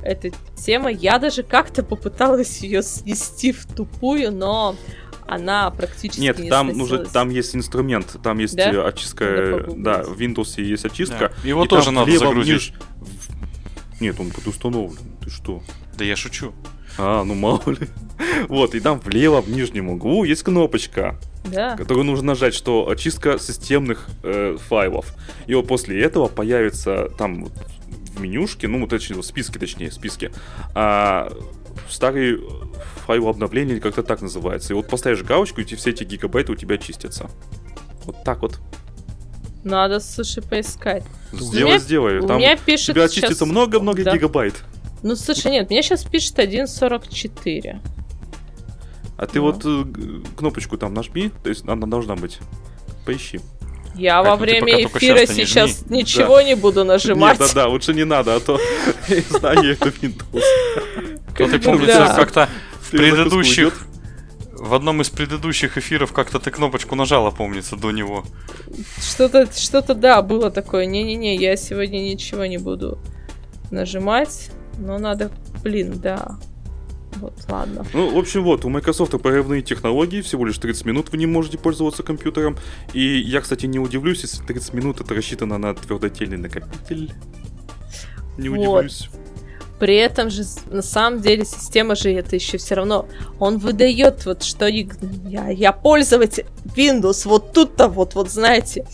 [0.02, 0.90] эта тема.
[0.90, 4.74] Я даже как-то попыталась ее снести в тупую, но
[5.28, 6.90] она практически Нет, не там сносилась.
[6.90, 8.70] нужно, там есть инструмент, там есть Да?
[8.72, 11.32] э, очистка, э, да, в Windows есть очистка.
[11.42, 11.48] Да.
[11.48, 12.72] Его и тоже надо влево, загрузить.
[12.72, 14.98] вниз- в- Нет, он предустановлен.
[15.22, 15.62] Ты что?
[15.96, 16.52] Да я шучу.
[16.96, 17.86] А, ну мало ли.
[18.48, 21.76] Вот, и там влево в нижнем углу есть кнопочка, Да.
[21.76, 25.14] которую нужно нажать, что очистка системных э, файлов.
[25.46, 27.52] И вот после этого появится там вот
[28.16, 30.32] в менюшке, ну, точнее, в списке, точнее, в списке,
[30.74, 31.30] а,
[31.88, 32.40] старый
[33.08, 34.74] файл обновления, или как-то так называется.
[34.74, 37.30] И вот поставишь галочку, и все эти гигабайты у тебя чистятся.
[38.04, 38.60] Вот так вот.
[39.64, 41.02] Надо, слушай, поискать.
[41.32, 42.18] Сделай, меня- сделай.
[42.18, 44.12] У Там меня у пишет тебя сейчас- очистится много-много Да.
[44.14, 44.62] гигабайт.
[45.02, 47.80] Ну, слушай, нет, мне сейчас пишет 1.44.
[49.16, 49.46] А ты Ну.
[49.46, 49.84] вот э,
[50.36, 52.38] кнопочку там нажми, то есть она должна быть.
[53.06, 53.40] Поищи.
[53.94, 55.98] Я Кать, во время эфира сейчас жми.
[56.00, 57.40] ничего не буду нажимать.
[57.40, 58.60] Нет, да-да, лучше не надо, а то
[59.30, 60.42] знание это Windows.
[61.34, 61.70] Кто ты Да.
[61.70, 62.48] помнится, как-то
[62.88, 63.86] в предыдущих...
[64.52, 68.24] В одном из предыдущих эфиров как-то ты кнопочку нажала, помнится, до него.
[69.00, 70.84] Что-то, что-то, да, было такое.
[70.84, 72.98] Не-не-не, я сегодня ничего не буду
[73.70, 74.50] нажимать.
[74.76, 75.30] Но надо,
[75.62, 76.38] блин, да.
[77.16, 77.86] Вот, ладно.
[77.92, 81.56] Ну, в общем, вот, у Microsoft прорывные технологии, всего лишь 30 минут вы не можете
[81.56, 82.56] пользоваться компьютером.
[82.92, 87.12] И я, кстати, не удивлюсь, если 30 минут это рассчитано на твердотельный накопитель.
[88.36, 88.58] Не Вот.
[88.58, 89.08] удивлюсь.
[89.78, 93.06] При этом же, на самом деле, система же это еще все равно.
[93.38, 98.86] Он выдает вот что я, я пользователь Windows, вот тут-то вот, вот знаете,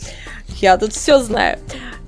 [0.61, 1.59] я тут все знаю.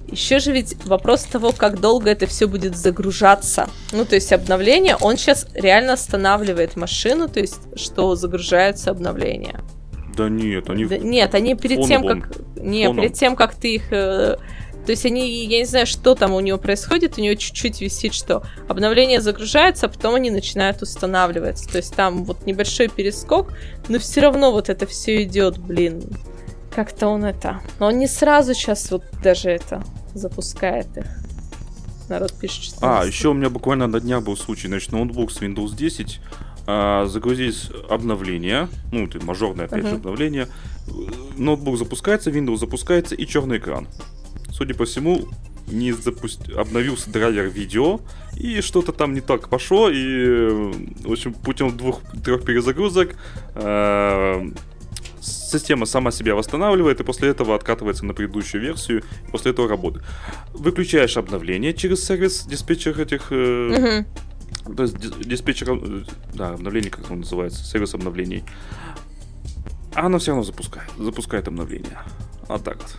[0.09, 3.69] Еще же ведь вопрос того, как долго это все будет загружаться.
[3.91, 9.63] Ну, то есть обновление, он сейчас реально останавливает машину, то есть что загружаются обновления.
[10.17, 10.85] Да нет, они...
[10.87, 12.23] Да нет, они перед тем, фоновом.
[12.23, 12.33] как...
[12.57, 13.03] Не, Фоном.
[13.03, 13.93] перед тем, как ты их...
[13.93, 14.37] э,
[14.87, 18.15] То есть они, я не знаю, что там у него происходит, у него чуть-чуть висит,
[18.15, 21.69] что обновление загружается, а потом они начинают устанавливаться.
[21.69, 23.53] То есть там вот небольшой перескок,
[23.89, 26.05] но все равно вот это все идет, блин.
[26.73, 27.61] Как-то он это...
[27.81, 29.83] Но он не сразу сейчас вот даже это
[30.15, 31.07] запускает их.
[32.09, 32.79] Народ пишет, что...
[33.01, 36.21] А, еще у меня буквально на днях был случай, значит, ноутбук с Windows 10,
[36.69, 39.97] а, загрузить обновление, ну, это мажорное, опять же, Мгм.
[39.97, 40.47] обновление,
[41.37, 43.89] ноутбук запускается, Windows запускается и черный экран.
[44.57, 45.29] Судя по всему,
[45.67, 46.49] не запуст...
[46.51, 48.01] обновился драйвер видео,
[48.37, 50.73] и что-то там не так пошло, и,
[51.05, 53.17] в общем, путем двух-трех перезагрузок
[53.55, 54.51] э,
[55.21, 60.07] система сама себя восстанавливает, и после этого откатывается на предыдущую версию, и после этого работает.
[60.55, 63.27] Выключаешь обновление через сервис диспетчер этих...
[63.31, 64.05] э,
[64.75, 65.71] то есть дис- диспетчер...
[65.73, 68.43] э, Да, обновление, как он называется, сервис обновлений.
[69.95, 70.91] А оно все равно запускает.
[70.99, 71.99] Запускает обновление.
[72.49, 72.97] Вот так вот.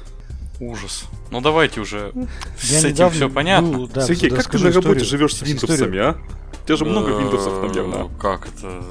[0.59, 1.05] Ужас.
[1.31, 2.11] Ну давайте уже.
[2.59, 3.69] С Я этим недавно все понятно.
[3.77, 6.17] был, да, Сергей, как ты на работе живешь с виндовсами, а?
[6.63, 8.09] У тебя же много Э, виндовсов, наверное.
[8.19, 8.83] Как это?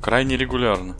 [0.00, 0.96] Крайне регулярно.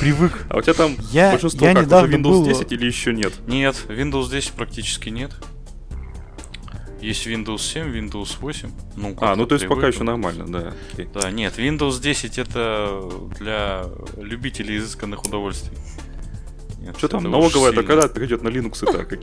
[0.00, 0.46] Привык.
[0.48, 3.12] А у тебя там Я- большинство я как, уже недавно Windows был- 10 или еще
[3.12, 3.32] нет?
[3.46, 5.32] Нет, Windows 10 практически нет.
[7.00, 8.70] Есть Windows 7, Windows 8.
[8.96, 10.74] Ну, А, ну то есть пока еще нормально, да.
[10.92, 11.08] окей.
[11.14, 13.02] Да, нет, Windows 10 это
[13.38, 13.84] для
[14.18, 15.76] любителей изысканных удовольствий.
[16.80, 17.86] Нет, Что там, налоговая-то сильно.
[17.86, 19.18] когда перейдет на Linux и так?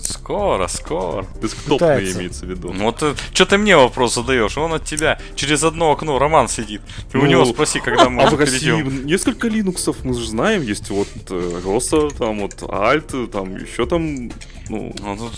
[0.00, 1.26] Скоро, скоро.
[1.40, 2.72] Десктопные имеется в виду.
[2.72, 4.56] Ну вот что ты мне вопрос задаешь?
[4.56, 6.80] Он от тебя через одно окно Роман сидит.
[7.10, 9.06] Ты у Ну, него спроси, когда мы А в России перейдем.
[9.06, 14.28] несколько линуксов мы же знаем, есть вот э, Роса, там вот Alt, там еще там,
[14.68, 15.32] ну, Ну, тут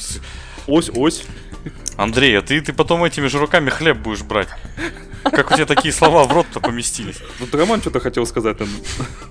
[0.66, 1.24] ось, ось.
[1.96, 4.48] Андрей, а ты, ты потом этими же руками хлеб будешь брать.
[5.24, 7.18] Как у тебя такие слова в рот-то поместились?
[7.40, 8.56] Вот Роман что-то хотел сказать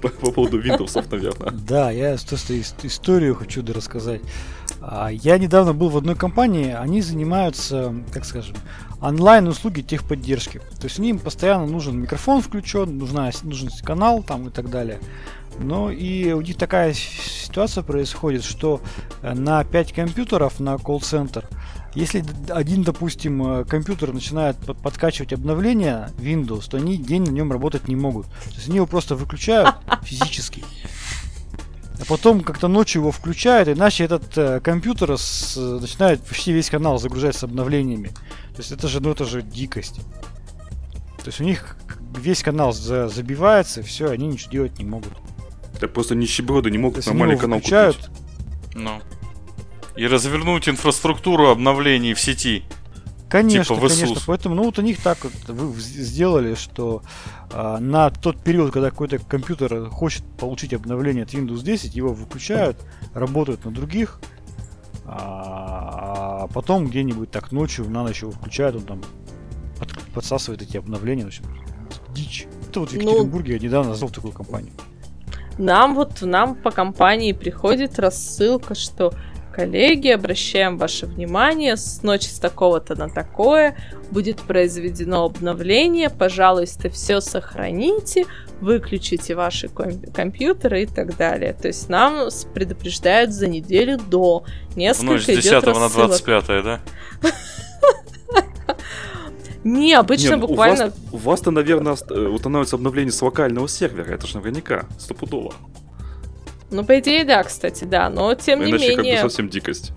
[0.01, 1.51] по, по поводу Windows, наверное.
[1.51, 4.21] Да, я просто ис- историю хочу рассказать.
[4.81, 8.55] А, Я недавно был в одной компании, они занимаются, как скажем,
[9.01, 10.59] онлайн-услуги техподдержки.
[10.79, 14.99] То есть им постоянно нужен микрофон включен, нужна, нужен канал там и так далее.
[15.59, 18.81] Но и у них такая ситуация происходит, что
[19.21, 21.47] э, на 5 компьютеров на колл-центр,
[21.95, 27.51] если один, допустим, э, компьютер начинает под- подкачивать обновления Windows, то они день на нем
[27.51, 28.25] работать не могут.
[28.27, 30.63] То есть они его просто выключают физически.
[31.99, 36.97] А потом как-то ночью его включают, иначе этот э, компьютер с- начинает почти весь канал
[36.97, 38.07] загружать с обновлениями.
[38.07, 40.01] То есть это же, ну это же дикость.
[41.19, 41.77] То есть у них
[42.17, 45.13] весь канал за- забивается, все, они ничего делать не могут.
[45.79, 48.11] Так просто нищеброды не могут нормальный канал включают, купить.
[48.75, 49.01] Ну.
[49.95, 52.63] И развернуть инфраструктуру обновлений в сети.
[53.29, 54.21] Конечно, Типа в конечно.
[54.27, 57.01] Поэтому, ну вот у них так вот вы сделали, что
[57.51, 62.77] а, на тот период, когда какой-то компьютер хочет получить обновление от Windows 10, его выключают,
[63.13, 64.19] работают на других.
[65.05, 69.01] А, А потом где-нибудь так ночью на ночь его включают, он там
[69.79, 71.23] под- подсасывает эти обновления.
[71.23, 71.43] В общем,
[72.13, 72.47] дичь.
[72.69, 74.73] Это вот в Ну- Екатеринбурге я недавно назвал такую компанию.
[75.57, 79.13] Нам вот, нам по компании приходит рассылка, что
[79.53, 83.77] коллеги, обращаем ваше внимание, с ночи с такого-то на такое
[84.11, 88.25] будет произведено обновление, пожалуйста, все сохраните,
[88.61, 91.53] выключите ваши ком- компьютеры и так далее.
[91.53, 94.45] То есть нам предупреждают за неделю до.
[94.75, 95.91] Несколько Ночь с идет 10 на рассылок.
[95.91, 96.79] 25, да?
[99.63, 100.85] Не, обычно Не, ну, буквально...
[100.85, 104.11] У вас, у вас-то, наверное, ост- э, устанавливается обновление с локального сервера.
[104.11, 105.53] Это же наверняка, стопудово.
[106.73, 108.09] Ну, по идее, да, кстати, да.
[108.09, 109.93] Но тем не Иначе как бы совсем дикость.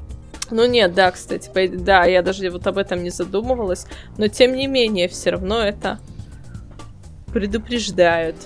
[0.50, 3.86] Ну нет, да, кстати, по да, я даже вот об этом не задумывалась,
[4.16, 5.98] но тем не менее, все равно это
[7.32, 8.36] предупреждают.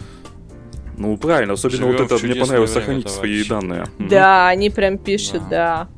[0.97, 3.87] Ну, правильно, особенно Живем вот это, мне понравилось время, сохранить свои данные.
[3.99, 5.89] Да, они прям пишут, да.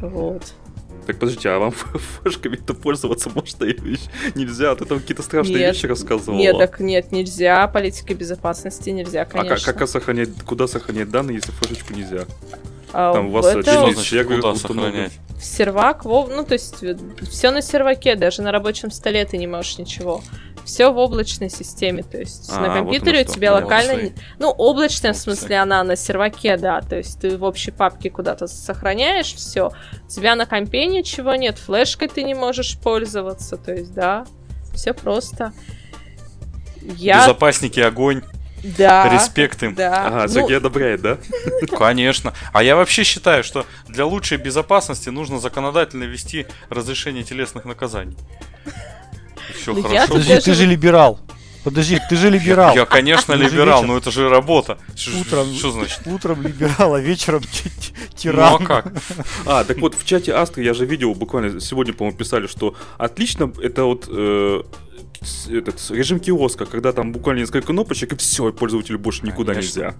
[0.00, 0.54] Вот.
[1.06, 1.70] Так подождите, а вам
[2.22, 3.98] флешками-то пользоваться можно или
[4.34, 4.72] нельзя?
[4.72, 5.74] А ты там какие-то страшные Нет.
[5.74, 6.38] вещи рассказывала.
[6.38, 9.72] Нет, так нет, нельзя, политика безопасности нельзя, а как, конечно.
[9.72, 12.24] как сохранять, куда сохранять данные, если флешечку нельзя?
[12.92, 15.12] А там у вас это Что значит, сервер куда сохранять?
[15.36, 16.84] в сервак, ну, то есть
[17.28, 20.22] все на серваке, даже на рабочем столе ты не можешь ничего.
[20.64, 23.34] Все в облачной системе, то есть А, на вот компьютере оно у что.
[23.34, 24.02] тебя Вот локально...
[24.02, 27.70] не- Ну, облачная, в Вот смысле, она на серваке, да, то есть ты в общей
[27.70, 29.70] папке куда-то сохраняешь все,
[30.06, 34.24] у тебя на компе ничего нет, флешкой ты не можешь пользоваться, то есть, да,
[34.74, 35.52] все просто.
[36.82, 37.20] Я...
[37.22, 38.22] Безопасники, огонь,
[38.78, 39.08] Да.
[39.12, 39.74] респект им.
[39.74, 40.06] Да.
[40.06, 41.18] Ага, Ну, Сергей одобряет, да?
[41.78, 42.32] Конечно.
[42.52, 48.16] А я вообще считаю, что для лучшей безопасности нужно законодательно ввести разрешение телесных наказаний.
[49.60, 50.08] Все Ну, хорошо.
[50.08, 51.20] Подожди, ты же либерал.
[51.64, 52.74] Подожди, ты же либерал.
[52.74, 54.76] Я, конечно, либерал, но это же работа.
[55.18, 56.00] Утром, Что значит?
[56.06, 58.54] утром либерал, а вечером ти- ти- Ну тиран.
[58.62, 58.92] а как?
[59.46, 63.50] А, так вот, в чате Астры я же видел, буквально сегодня, по-моему, писали, что отлично
[63.62, 64.62] это вот э,
[65.48, 69.80] этот режим киоска, когда там буквально несколько кнопочек, и все, пользователю больше никуда Конечно.
[69.80, 69.94] нельзя.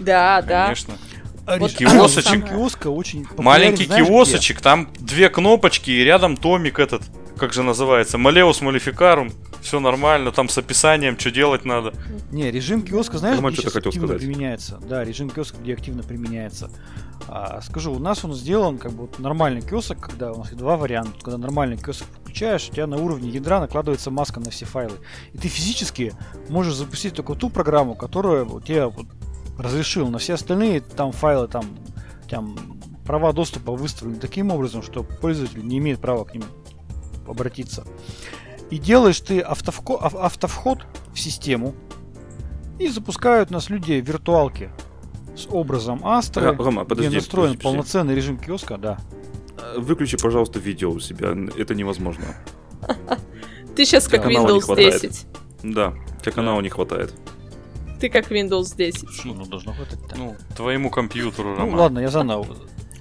[0.00, 0.64] Да, да.
[0.66, 0.94] Конечно.
[1.46, 2.50] Вот киосочек.
[2.50, 4.12] киоска очень Маленький знаешь, где?
[4.12, 7.00] киосочек, там две кнопочки и рядом томик этот,
[7.38, 9.30] как же называется, Малеус Малификарум.
[9.60, 11.92] Все нормально, там с описанием, что делать надо.
[12.30, 14.22] Не, режим киоска, знаешь, Роман где сейчас хотел активно сказать.
[14.22, 14.78] применяется?
[14.88, 16.70] Да, режим киоска, где активно применяется.
[17.26, 20.76] А, скажу, у нас он сделан как бы вот нормальный киосок, когда у нас два
[20.76, 21.12] варианта.
[21.22, 24.96] Когда нормальный киосок включаешь, у тебя на уровне ядра накладывается маска на все файлы.
[25.32, 26.12] И ты физически
[26.48, 29.06] можешь запустить только ту программу, которая вот тебе вот
[29.58, 30.08] разрешил.
[30.08, 31.64] На все остальные там файлы, там,
[32.30, 32.56] там
[33.04, 36.44] права доступа выставлены таким образом, что пользователь не имеет права к ним
[37.30, 37.84] обратиться.
[38.70, 40.80] И делаешь ты автовко- ав- автовход
[41.14, 41.74] в систему,
[42.78, 44.70] и запускают нас люди виртуалки
[45.36, 47.62] с образом Astra, Р- Рома, подожди, где настроен подожди, подожди.
[47.62, 48.98] полноценный режим киоска, да.
[49.60, 52.24] Э, Выключи, пожалуйста, видео у себя, это невозможно.
[53.76, 55.00] Ты сейчас как Windows хватает.
[55.02, 55.26] 10.
[55.62, 57.14] Да, тебе канала не хватает.
[58.00, 59.24] Ты как Windows 10.
[59.24, 59.98] Ну, ну, должно хватать.
[60.16, 62.46] Ну, твоему компьютеру, Ну, ладно, я заново,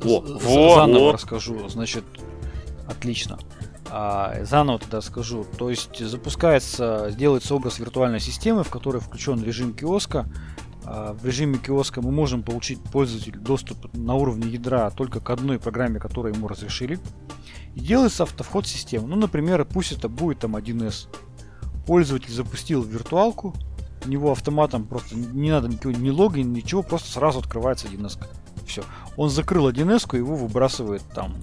[0.02, 0.26] во,
[0.76, 1.12] заново во.
[1.14, 1.68] расскажу.
[1.70, 2.04] Значит,
[2.88, 3.38] отлично.
[3.90, 5.46] А, заново тогда скажу.
[5.58, 10.28] То есть запускается, делается образ виртуальной системы, в которой включен режим киоска.
[10.84, 15.60] А, в режиме киоска мы можем получить пользователю доступ на уровне ядра только к одной
[15.60, 17.00] программе, которую ему разрешили.
[17.76, 19.08] И делается автовход в систему.
[19.08, 21.08] Ну, например, пусть это будет там 1С.
[21.86, 23.54] Пользователь запустил виртуалку,
[24.06, 28.20] у него автоматом просто не надо никакого ни логин, ничего, просто сразу открывается 1С.
[28.66, 28.84] Все.
[29.16, 31.34] Он закрыл 1С, его выбрасывает там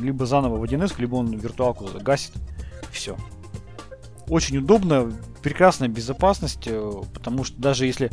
[0.00, 2.32] либо заново в 1С, либо он виртуалку загасит.
[2.90, 3.16] Все.
[4.28, 8.10] Очень удобно, прекрасная безопасность, э, потому что даже если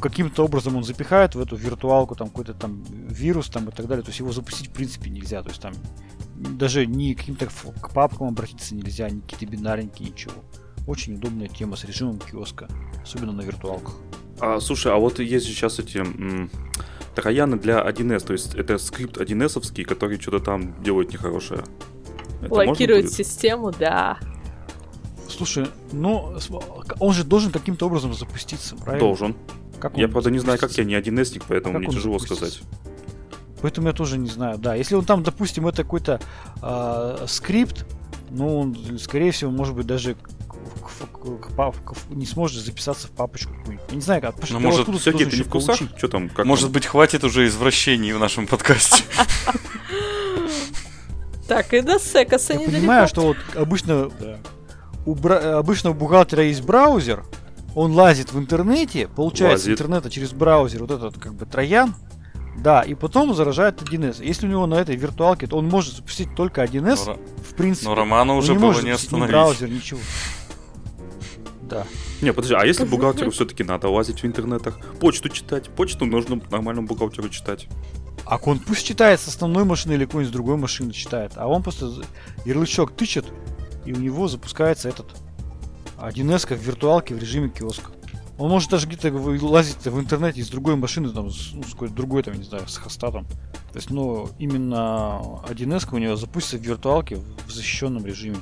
[0.00, 4.02] каким-то образом он запихает в эту виртуалку там какой-то там вирус там и так далее,
[4.02, 5.42] то есть его запустить в принципе нельзя.
[5.42, 5.74] То есть там
[6.36, 10.34] даже ни каким-то ф- к папкам обратиться нельзя, ни какие-то бинарники, ничего.
[10.86, 12.68] Очень удобная тема с режимом киоска,
[13.02, 13.94] особенно на виртуалках.
[14.40, 16.02] А, слушай, а вот есть сейчас эти
[17.14, 21.64] трояны для 1С, то есть это скрипт 1С-овский, который что-то там делает нехорошее.
[22.40, 24.18] Это Блокирует систему, да.
[25.28, 26.36] Слушай, ну
[26.98, 29.00] он же должен каким-то образом запуститься, правильно?
[29.00, 29.36] Должен.
[29.78, 31.10] Как Я, правда, не знаю, как я запустится?
[31.10, 32.46] не 1С-ник, поэтому Как мне тяжело запустится?
[32.50, 32.68] сказать.
[33.62, 34.58] Поэтому я тоже не знаю.
[34.58, 36.20] Да, если он там, допустим, это какой-то
[36.62, 37.86] а, скрипт,
[38.30, 40.16] ну, он, скорее всего, может быть, даже
[42.10, 43.52] не сможет записаться в папочку.
[43.88, 44.34] Я не знаю, как.
[44.50, 45.78] Ну, может, тоже ты не в курсах?
[45.96, 46.28] Что там?
[46.28, 46.72] Как Может там?
[46.72, 49.04] быть, хватит уже извращений в нашем подкасте.
[51.48, 54.10] Так, и до секаса Я понимаю, что вот обычно
[55.04, 57.24] у бра- обычно у бухгалтера есть браузер,
[57.74, 59.80] он лазит в интернете, получает с Лазит.
[59.80, 61.94] интернета через браузер вот этот как бы троян,
[62.58, 64.22] Да, и потом заражает 1С.
[64.24, 67.14] Если у него на этой виртуалке, то он может запустить только 1С, Но,
[67.48, 67.88] в принципе.
[67.88, 69.30] но Романа Он уже не было может не запустить ни остановить.
[69.32, 70.00] браузер, ничего.
[71.70, 71.86] Да.
[72.20, 76.88] Не, подожди, а если бухгалтеру все-таки надо лазить в интернетах, почту читать, почту нужно нормальному
[76.88, 77.68] бухгалтеру читать.
[78.26, 81.32] А он пусть читает с основной машины или какой-нибудь с другой машины читает.
[81.36, 82.02] А он просто
[82.44, 83.26] ярлычок тычет,
[83.86, 85.06] и у него запускается этот
[85.96, 87.92] 1С как в виртуалке в режиме киоска.
[88.38, 91.94] Он может даже где-то лазить в интернете из другой машины, там, с, ну, с какой-то
[91.94, 93.26] другой, там, не знаю, с хоста там.
[93.26, 97.16] То есть, ну, именно 1С у него запустится в виртуалке
[97.46, 98.38] в защищенном режиме.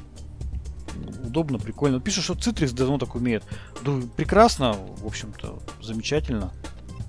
[1.24, 2.00] Удобно, прикольно.
[2.00, 3.44] Пишет, что Citrix давно так умеет.
[3.84, 6.52] Да, прекрасно, в общем-то, замечательно.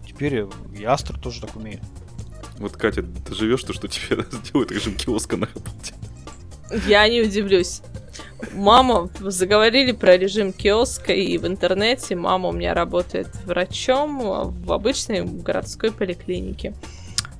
[0.08, 0.46] Теперь
[0.78, 1.82] и Астер тоже так умеет.
[2.58, 5.94] Вот, Катя, ты живешь, то, что тебе сделают режим киоска на работе.
[6.88, 7.82] Я не удивлюсь.
[8.54, 12.16] Мама, заговорили про режим киоска и в интернете.
[12.16, 16.74] Мама у меня работает врачом в обычной городской поликлинике.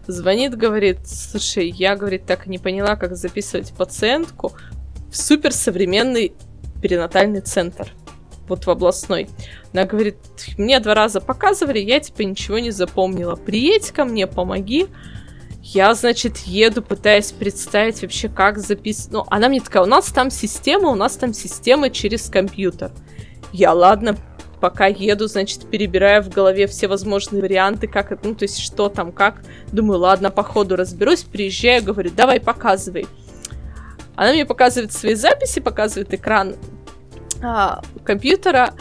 [0.08, 4.54] Звонит, говорит, слушай, я, говорит, так и не поняла, как записывать пациентку
[5.12, 6.34] в суперсовременный
[6.82, 7.92] перинатальный центр.
[8.48, 9.30] Вот в областной.
[9.74, 10.18] Она говорит,
[10.58, 13.36] мне два раза показывали, я типа ничего не запомнила.
[13.36, 14.88] Приедь ко мне, помоги.
[15.62, 19.12] Я, значит, еду, пытаясь представить вообще, как записывать.
[19.12, 22.92] Ну, она мне такая, у нас там система, у нас там система через компьютер.
[23.52, 24.16] Я, ладно,
[24.60, 29.12] пока еду, значит, перебираю в голове все возможные варианты, как ну, то есть, что там,
[29.12, 29.44] как.
[29.72, 33.06] Думаю, ладно, по ходу разберусь, приезжаю, говорю, давай, показывай.
[34.20, 36.58] Она мне показывает свои записи, показывает экран
[37.42, 38.74] а, компьютера,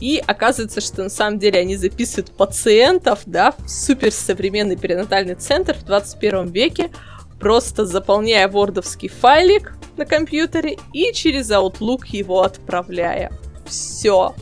[0.00, 5.84] и оказывается, что на самом деле они записывают пациентов, да, в суперсовременный перинатальный центр в
[5.84, 6.90] 21 веке,
[7.38, 13.30] просто заполняя вордовский файлик на компьютере и через Outlook его отправляя.
[13.66, 14.34] Все.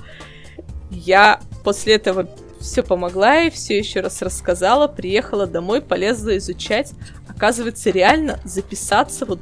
[0.91, 6.93] Я после этого все помогла и все еще раз рассказала, приехала домой, полезла изучать.
[7.29, 9.41] Оказывается, реально записаться, вот,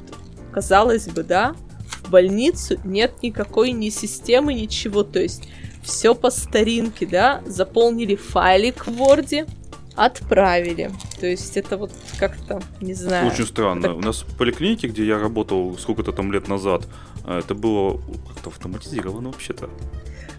[0.53, 1.55] казалось бы, да,
[2.03, 5.03] в больницу нет никакой ни системы, ничего.
[5.03, 5.49] То есть
[5.81, 9.47] все по старинке, да, заполнили файлик в Word,
[9.95, 10.91] отправили.
[11.19, 13.27] То есть это вот как-то, не знаю.
[13.31, 13.81] Очень странно.
[13.81, 16.87] так- У нас в поликлинике, где я работал сколько-то там лет назад,
[17.25, 19.69] э, это было как-то автоматизировано вообще-то.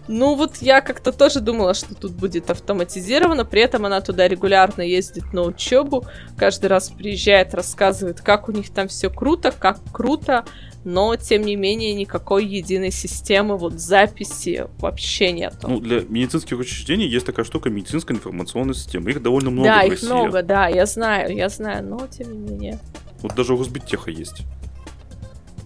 [0.07, 4.81] Ну вот я как-то тоже думала, что тут будет автоматизировано, при этом она туда регулярно
[4.81, 6.05] ездит на учебу,
[6.37, 10.45] каждый раз приезжает, рассказывает, как у них там все круто, как круто,
[10.83, 15.67] но тем не менее никакой единой системы вот записи вообще нету.
[15.67, 19.09] Ну, для медицинских учреждений есть такая штука медицинская информационная система.
[19.09, 20.05] Их довольно много да, в их России.
[20.05, 22.79] много, да, я знаю, я знаю, но тем не менее.
[23.21, 24.43] Вот даже у Росбиттеха есть.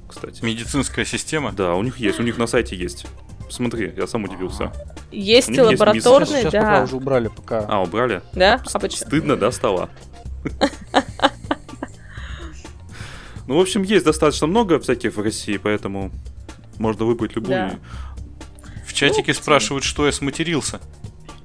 [0.08, 0.44] Кстати.
[0.44, 1.52] Медицинская система.
[1.52, 3.06] Да, у них есть, у них на сайте есть.
[3.50, 4.72] Посмотри, я сам удивился.
[5.12, 7.66] Есть лабораторные, сейчас, сейчас пока да, уже убрали, пока.
[7.68, 8.22] А, убрали?
[8.34, 9.08] да, а почему?
[9.08, 9.90] Стыдно, да, стало?
[13.48, 16.12] Ну, в общем, есть достаточно много всяких в России, поэтому
[16.78, 17.72] можно выбрать любую.
[17.72, 17.80] Да.
[18.86, 20.80] В чатике Ну, спрашивают, что я сматерился.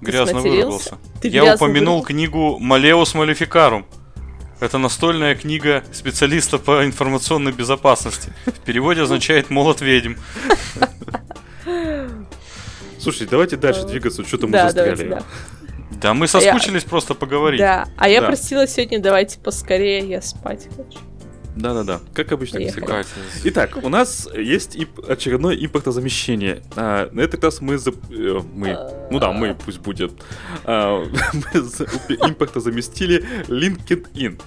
[0.03, 0.99] Грязно выругался.
[1.23, 3.87] Ты Я грязно упомянул книгу Малеус Малификарум.
[4.61, 8.35] Это настольная книга специалиста по информационной безопасности.
[8.45, 10.17] В переводе означает «молот ведьм».
[12.99, 15.09] Слушай, давайте дальше двигаться, что-то мы да, застряли.
[15.09, 15.23] да.
[16.01, 17.61] Да мы соскучились просто поговорить.
[17.61, 18.27] Да, а я Да.
[18.29, 20.99] просила сегодня, давайте поскорее, я спать хочу.
[21.57, 23.05] Да-да-да, как обычно Поехали.
[23.45, 26.62] Итак, у нас есть ип- очередное импортозамещение.
[26.75, 28.77] А, на этот раз мы, зап- э, мы,
[29.12, 30.11] ну да, мы пусть будет,
[30.65, 31.05] А,
[31.55, 31.85] мы за-
[32.27, 34.41] импортозаместили LinkedIn.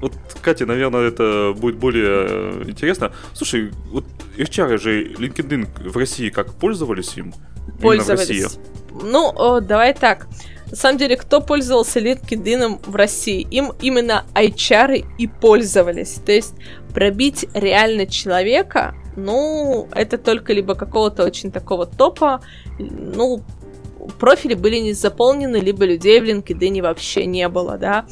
[0.00, 0.12] Вот,
[0.42, 3.10] Катя, наверное, это будет более э, интересно.
[3.32, 4.04] Слушай, вот
[4.36, 7.34] HR же LinkedIn в России как пользовались им?
[7.80, 8.58] Пользовались.
[9.02, 10.26] Ну, о, давай так.
[10.70, 13.46] На самом деле, кто пользовался LinkedIn в России?
[13.50, 16.14] Им именно HR и пользовались.
[16.24, 16.54] То есть
[16.92, 22.40] пробить реально человека, ну, это только либо какого-то очень такого топа,
[22.78, 23.42] ну,
[24.18, 28.06] профили были не заполнены, либо людей в LinkedIn вообще не было, да.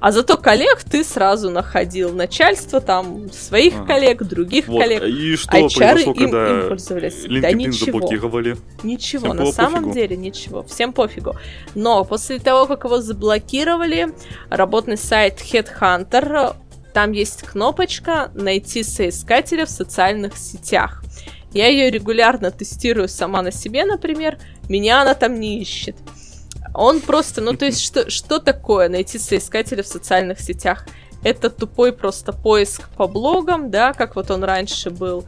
[0.00, 2.12] А зато коллег ты сразу находил.
[2.14, 3.86] Начальство там, своих Ага.
[3.86, 5.02] коллег, других Вот, коллег.
[5.02, 7.24] и что HR произошло, им, когда им пользовались.
[7.26, 7.84] LinkedIn да ничего.
[7.98, 8.56] заблокировали?
[8.82, 9.92] Ничего, Всем на самом пофигу.
[9.94, 11.36] деле ничего, всем пофигу.
[11.74, 14.08] Но после того, как его заблокировали,
[14.48, 16.56] работный сайт Headhunter,
[16.94, 21.02] там есть кнопочка «Найти соискателя в социальных сетях».
[21.52, 24.38] Я ее регулярно тестирую сама на себе, например,
[24.68, 25.96] меня она там не ищет.
[26.74, 30.86] Он просто, ну то есть что, что такое найти соискателя в социальных сетях?
[31.22, 35.24] Это тупой просто поиск по блогам, да, как вот он раньше был,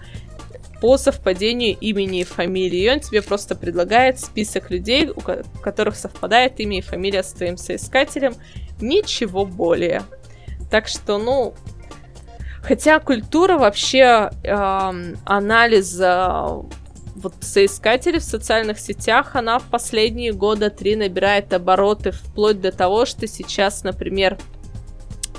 [0.80, 2.80] по совпадению имени и фамилии.
[2.80, 7.22] И он тебе просто предлагает список людей, у ко- у которых совпадает имя и фамилия
[7.22, 8.34] с твоим соискателем.
[8.80, 10.02] Ничего более.
[10.70, 11.54] Так что, ну,
[12.62, 16.62] хотя культура вообще э, анализа
[17.14, 23.04] вот соискателей в социальных сетях, она в последние года три набирает обороты вплоть до того,
[23.04, 24.38] что сейчас, например,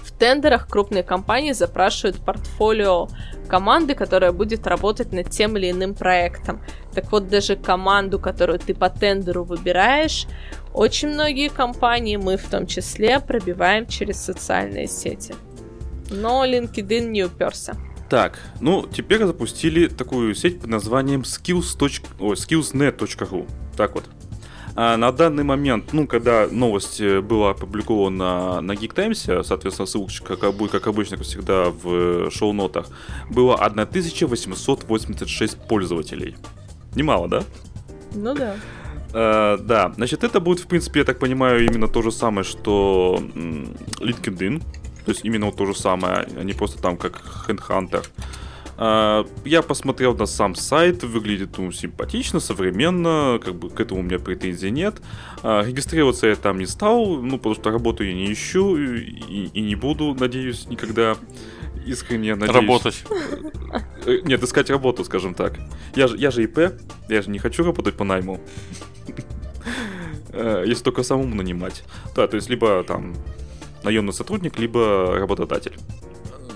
[0.03, 3.09] в тендерах крупные компании запрашивают портфолио
[3.47, 6.61] команды, которая будет работать над тем или иным проектом.
[6.93, 10.27] Так вот, даже команду, которую ты по тендеру выбираешь,
[10.73, 15.35] очень многие компании, мы в том числе, пробиваем через социальные сети.
[16.09, 17.75] Но LinkedIn не уперся.
[18.09, 22.03] Так, ну, теперь запустили такую сеть под названием skills.
[22.19, 23.47] Ой, skillsnet.ru.
[23.75, 24.05] Так вот.
[24.75, 30.35] А на данный момент, ну, когда новость э, была опубликована на Geek Times, соответственно, ссылочка,
[30.35, 32.87] как будет, как обычно, как всегда, в шоу-нотах,
[33.29, 36.35] было 1886 пользователей.
[36.95, 37.43] Немало, да?
[38.15, 38.55] Ну да.
[39.11, 43.19] Uh, да, значит, это будет, в принципе, я так понимаю, именно то же самое, что
[43.19, 44.63] LinkedIn.
[45.05, 48.05] То есть именно вот то же самое, а не просто там как Handhunter.
[48.75, 54.03] Uh, я посмотрел на сам сайт, выглядит ну, симпатично, современно, как бы к этому у
[54.03, 54.95] меня претензий нет.
[55.43, 59.61] Uh, регистрироваться я там не стал, ну, потому что работу я не ищу и, и
[59.61, 61.15] не буду, надеюсь, никогда
[61.85, 62.55] искренне надеюсь.
[62.55, 63.03] Работать.
[64.05, 65.59] Э, нет, искать работу, скажем так.
[65.95, 66.73] Я же, я же ИП,
[67.09, 68.39] я же не хочу работать по найму.
[70.35, 71.83] Э, если только самому нанимать.
[72.15, 73.13] Да, то есть либо там
[73.83, 75.77] наемный сотрудник, либо работодатель.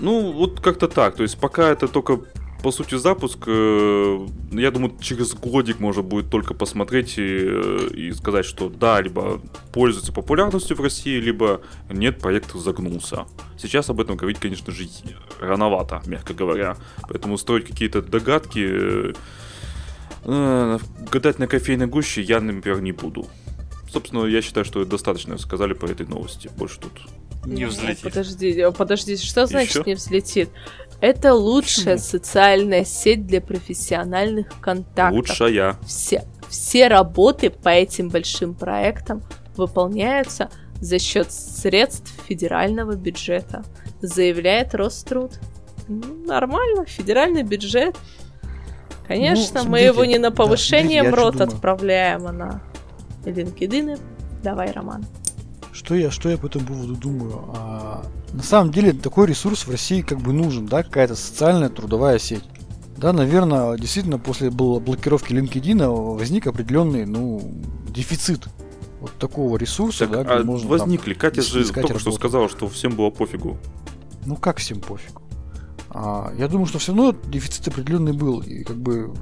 [0.00, 1.16] Ну, вот как-то так.
[1.16, 2.20] То есть пока это только
[2.62, 8.12] по сути, запуск, э, я думаю, через годик можно будет только посмотреть и, э, и
[8.12, 9.40] сказать, что да, либо
[9.72, 13.26] пользуется популярностью в России, либо нет, проект загнулся.
[13.56, 14.88] Сейчас об этом говорить, конечно же,
[15.40, 16.76] рановато, мягко говоря.
[17.08, 19.14] Поэтому строить какие-то догадки,
[20.24, 20.78] э,
[21.12, 23.28] гадать на кофейной гуще я, например, не буду.
[23.88, 26.50] Собственно, я считаю, что достаточно сказали по этой новости.
[26.58, 26.92] Больше тут
[27.48, 28.02] не взлетит.
[28.02, 29.84] Подожди, подожди, что значит Еще?
[29.86, 30.50] не взлетит?
[31.00, 31.98] Это лучшая Почему?
[31.98, 35.16] социальная сеть для профессиональных контактов.
[35.16, 35.76] Лучшая.
[35.86, 39.22] Все, все работы по этим большим проектам
[39.56, 43.64] выполняются за счет средств федерального бюджета,
[44.00, 45.32] заявляет Роструд.
[45.88, 47.96] Ну, нормально, федеральный бюджет.
[49.06, 52.62] Конечно, ну, мы его не на повышение да, МРОТ отправляем, а на
[53.24, 53.98] LinkedIn.
[54.42, 55.04] Давай, Роман.
[55.72, 57.44] Что я, что я по этому поводу думаю?
[57.56, 62.18] А, на самом деле такой ресурс в России как бы нужен, да, какая-то социальная трудовая
[62.18, 62.44] сеть.
[62.96, 67.40] Да, наверное, действительно после блокировки LinkedIn возник определенный, ну,
[67.88, 68.48] дефицит
[69.00, 71.14] вот такого ресурса, так, да, где а можно возникли.
[71.14, 72.00] Там, Катя же только работу.
[72.00, 73.56] что сказала, что всем было пофигу.
[74.26, 75.22] Ну как всем пофигу?
[75.90, 78.40] А, я думаю, что все равно дефицит определенный был.
[78.40, 79.14] И как бы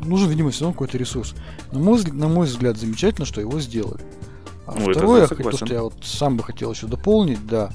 [0.00, 1.34] нужен, видимо, все равно какой-то ресурс.
[1.72, 4.00] На мой, на мой взгляд, замечательно, что его сделали.
[4.66, 7.70] А ну, второе, то, что я вот сам бы хотел еще дополнить, да,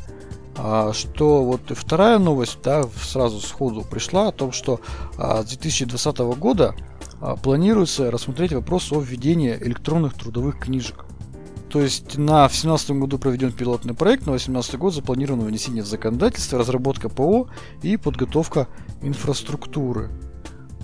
[0.58, 4.80] а, что вот вторая новость, да, сразу сходу пришла о том, что
[5.18, 6.76] а, с 2020 года
[7.22, 11.06] а, планируется рассмотреть вопрос о введении электронных трудовых книжек.
[11.70, 16.58] То есть на 2017 году проведен пилотный проект, на 2018 год запланировано внесение в законодательство,
[16.58, 17.50] разработка ПО
[17.84, 18.68] и подготовка
[19.02, 20.10] инфраструктуры.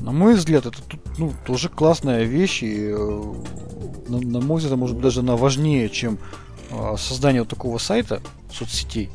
[0.04, 3.34] На мой взгляд, это тут, ну, тоже классная вещь, и, э,
[4.10, 6.20] на, на мой взгляд, может быть, даже она важнее, чем
[6.72, 9.10] э, создание вот такого сайта соцсетей.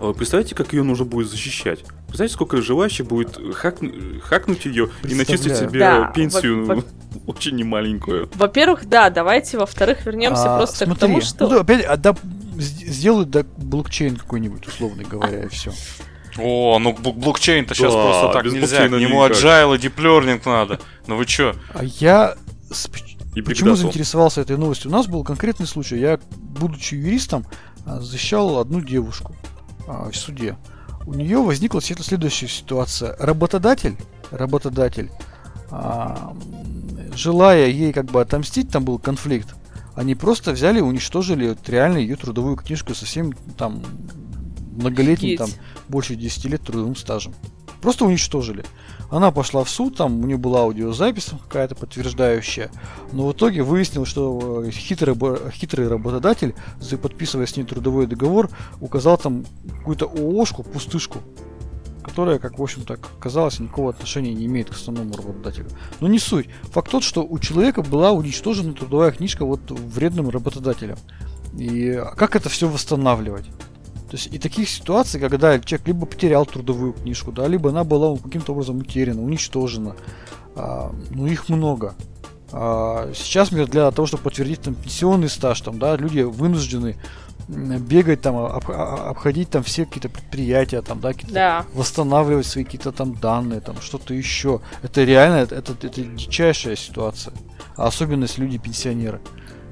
[0.00, 1.84] А вы представляете, как ее нужно будет защищать?
[2.08, 3.92] Представляете, сколько желающих будет хакну...
[4.20, 6.84] хакнуть ее и начислить себе да, пенсию во-
[7.28, 8.28] очень немаленькую?
[8.34, 11.48] Во-первых, да, давайте, во-вторых, вернемся а, просто смотри, к тому, что...
[11.48, 12.16] Ну, опять, а, да,
[12.56, 15.72] сделают да, блокчейн какой-нибудь, условно говоря, и все.
[16.38, 18.88] О, ну блокчейн-то да, сейчас просто так нельзя.
[18.88, 20.80] К нему agile и deep learning надо.
[21.06, 21.54] Ну вы чё?
[21.74, 22.34] А я...
[23.34, 24.90] И Почему заинтересовался этой новостью?
[24.90, 25.98] У нас был конкретный случай.
[25.98, 27.44] Я, будучи юристом,
[27.84, 29.34] а, защищал одну девушку
[29.88, 30.56] а, в суде.
[31.06, 33.16] У нее возникла следующая ситуация.
[33.18, 33.96] Работодатель,
[34.30, 35.10] работодатель,
[35.70, 36.34] а,
[37.14, 39.54] желая ей как бы отомстить, там был конфликт,
[39.94, 43.82] они просто взяли и уничтожили вот реально ее трудовую книжку со всем там
[44.76, 45.50] многолетним, там,
[45.88, 47.34] больше 10 лет трудовым стажем.
[47.80, 48.64] Просто уничтожили.
[49.10, 52.70] Она пошла в суд, там у нее была аудиозапись какая-то подтверждающая,
[53.12, 55.14] но в итоге выяснилось, что э, хитрый,
[55.52, 56.54] хитрый работодатель,
[57.00, 58.50] подписывая с ней трудовой договор,
[58.80, 59.44] указал там
[59.78, 61.18] какую-то ООшку, пустышку,
[62.02, 65.68] которая, как в общем-то казалось, никакого отношения не имеет к основному работодателю.
[66.00, 66.48] Но не суть.
[66.72, 70.96] Факт тот, что у человека была уничтожена трудовая книжка вот вредным работодателем.
[71.56, 73.46] И как это все восстанавливать?
[74.14, 78.16] То есть и таких ситуаций, когда человек либо потерял трудовую книжку, да, либо она была
[78.16, 79.96] каким-то образом утеряна, уничтожена.
[80.54, 81.94] А, ну, их много.
[82.52, 86.94] А, сейчас для того, чтобы подтвердить там, пенсионный стаж, там, да, люди вынуждены
[87.48, 91.66] бегать там, об- об- обходить там все какие-то предприятия, там, да, какие-то Да.
[91.74, 94.60] восстанавливать свои какие-то там данные, там что-то еще.
[94.84, 97.34] Это реально, это, это, это дичайшая ситуация.
[97.76, 99.20] А особенно если люди пенсионеры.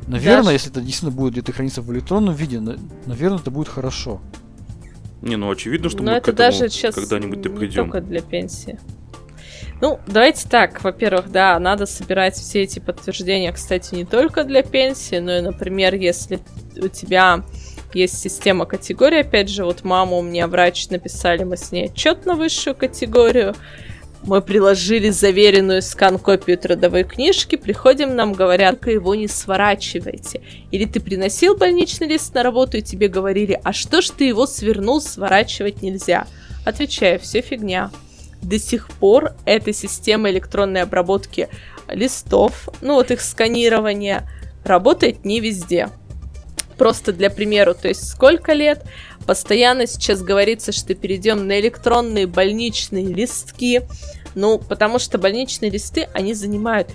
[0.06, 2.76] Наверное, Даже- если это действительно будет где-то храниться в электронном виде, на-
[3.06, 4.20] наверное, это будет хорошо.
[5.20, 7.84] Не, ну очевидно, что Но мы это к этому даже сейчас когда-нибудь придем.
[7.84, 8.78] только для пенсии.
[9.80, 10.82] Ну, давайте так.
[10.84, 15.94] Во-первых, да, надо собирать все эти подтверждения, кстати, не только для пенсии, но и, например,
[15.94, 16.40] если
[16.76, 17.42] у тебя
[17.94, 22.26] есть система категорий, опять же, вот мама у меня врач написали, мы с ней отчет
[22.26, 23.54] на высшую категорию,
[24.24, 30.42] мы приложили заверенную скан-копию трудовой книжки, приходим, нам говорят, только его не сворачивайте.
[30.70, 34.46] Или ты приносил больничный лист на работу, и тебе говорили, а что ж ты его
[34.46, 36.26] свернул, сворачивать нельзя.
[36.64, 37.90] Отвечаю, все фигня.
[38.42, 41.48] До сих пор эта система электронной обработки
[41.88, 44.28] листов, ну вот их сканирования,
[44.64, 45.90] работает не везде.
[46.76, 48.84] Просто для примера, то есть сколько лет?
[49.26, 53.82] Постоянно сейчас говорится, что перейдем на электронные больничные листки.
[54.34, 56.88] Ну, потому что больничные листы, они занимают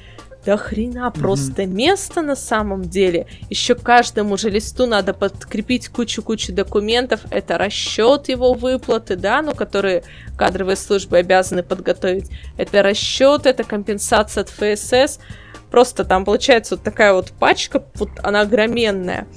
[0.47, 3.27] до хрена просто места на самом деле.
[3.49, 7.19] Еще каждому же листу надо подкрепить кучу-кучу документов.
[7.31, 10.03] Это расчет его выплаты, да, ну, которые
[10.37, 12.29] кадровые службы обязаны подготовить.
[12.55, 15.19] Это расчет, это компенсация от ФСС.
[15.69, 19.27] Просто там получается вот такая вот пачка, вот она огроменная.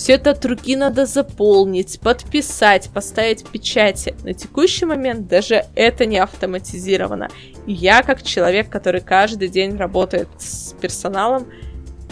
[0.00, 4.14] Все это от руки надо заполнить, подписать, поставить печати.
[4.24, 7.28] На текущий момент даже это не автоматизировано.
[7.66, 11.48] И я, как человек, который каждый день работает с персоналом,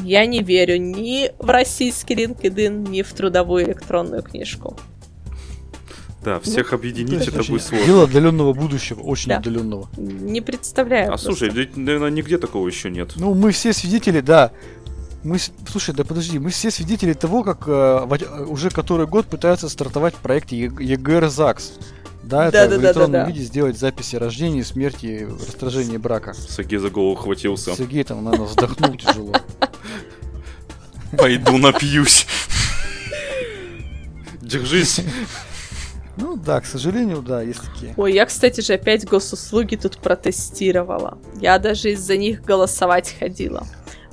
[0.04, 4.76] я не верю ни в российский LinkedIn, ни в трудовую электронную книжку.
[6.24, 7.86] Да, всех объединить Это будет сложно.
[7.86, 9.36] Дело отдаленного будущего, очень Да.
[9.38, 9.88] отдаленного.
[9.96, 11.04] Не представляю.
[11.04, 11.28] А просто.
[11.28, 13.12] слушай, наверное, нигде такого еще нет.
[13.16, 14.50] Ну, мы все свидетели, да.
[15.28, 15.36] Мы,
[15.70, 20.14] слушай, да подожди, мы все свидетели того, как э, в уже который год пытаются стартовать
[20.14, 21.72] в проекте Е- ЕГР ЗАГС.
[22.22, 22.86] Да, это в Да-да-да-да-да.
[22.86, 26.32] электронном виде сделать записи рождения, смерти, расторжения брака.
[26.32, 27.76] Сергей за голову хватился.
[27.76, 29.34] Сергей там, наверное, вздохнул тяжело.
[31.18, 32.26] Пойду напьюсь.
[34.40, 35.00] Держись.
[36.16, 37.92] Ну да, к сожалению, да, есть такие.
[37.96, 41.18] Ой, я, кстати же, опять госуслуги тут протестировала.
[41.38, 43.66] Я даже из-за них голосовать ходила.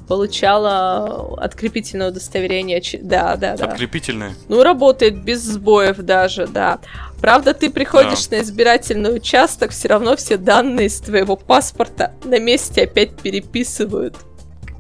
[0.08, 2.82] Получала открепительное удостоверение.
[3.02, 3.68] Да, да, да.
[3.68, 4.36] Подкрепительные.
[4.48, 6.80] Ну, работает без сбоев даже, да.
[7.22, 12.84] Правда, ты приходишь на избирательный участок, все равно все данные из твоего паспорта на месте
[12.84, 14.16] опять переписывают.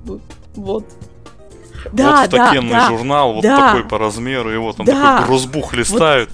[0.03, 0.21] Вот.
[0.55, 0.85] Вот.
[1.91, 2.87] Да, вот да, статенный да.
[2.87, 3.73] журнал, вот да.
[3.73, 4.93] такой по размеру, его там Да.
[4.93, 6.29] такой грузбух листают.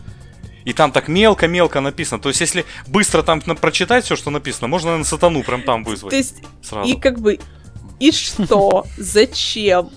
[0.64, 2.22] И там так мелко-мелко написано.
[2.22, 6.12] То есть, если быстро там прочитать все, что написано, можно на сатану прям там вызвать.
[6.12, 6.88] То есть, сразу.
[6.88, 7.40] и как бы,
[8.02, 8.86] и что?
[8.98, 9.92] Зачем?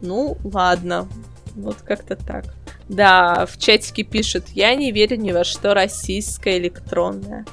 [0.00, 1.06] Ну, ладно.
[1.54, 2.46] Вот как-то так.
[2.88, 7.44] Да, в чатике пишут, я не верю ни во что российское электронное.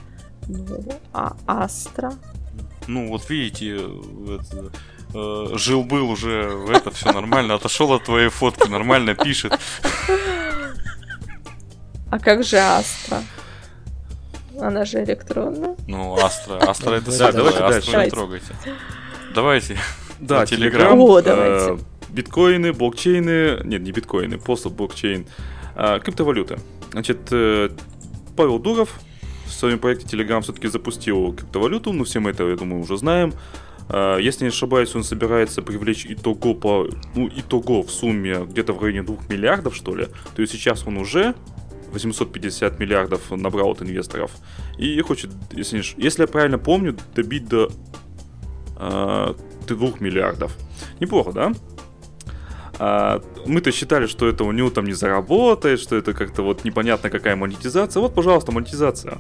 [0.48, 2.14] Ну, а Астра?
[2.88, 4.72] Ну, вот видите, это,
[5.14, 9.60] э, жил-был уже, в это все нормально, отошел от твоей фотки, нормально пишет.
[12.10, 13.22] А как же Астра?
[14.60, 15.76] Она же электронная.
[15.88, 18.06] Ну, Астра, Астра это Да, давайте Астру дальше.
[18.06, 18.56] не трогайте.
[19.34, 19.78] Давайте.
[20.20, 21.00] Да, Телеграм.
[21.00, 21.74] О, давайте.
[21.74, 21.78] э,
[22.10, 25.26] Биткоины, блокчейны, нет, не биткоины, просто блокчейн,
[25.76, 26.58] а, криптовалюты.
[26.92, 27.70] Значит, э,
[28.36, 29.00] Павел Дуров
[29.46, 33.34] в своем проекте Telegram все-таки запустил криптовалюту, ну все мы это, я думаю, уже знаем.
[33.88, 38.82] А, Если не ошибаюсь, он собирается привлечь итого по, ну, итого в сумме где-то в
[38.82, 40.08] районе 2 миллиардов, что ли.
[40.36, 41.36] То есть сейчас он уже
[41.92, 44.32] 850 миллиардов набрал от инвесторов.
[44.78, 47.72] И хочет, если, если я правильно помню, добить до
[48.80, 49.48] 2
[50.00, 50.56] миллиардов.
[51.00, 51.52] Неплохо, да?
[52.80, 57.10] А, мы-то считали, что это у него там не заработает, что это как-то вот непонятно
[57.10, 58.02] какая монетизация.
[58.02, 59.20] Вот, пожалуйста, монетизация.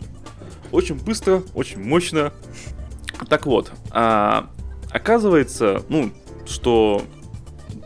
[0.71, 2.31] Очень быстро, очень мощно.
[3.27, 4.49] Так вот, а,
[4.91, 6.11] оказывается, ну,
[6.45, 7.03] что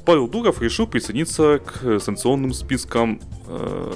[0.06, 3.94] Павел Дуров решил присоединиться к санкционным спискам, э,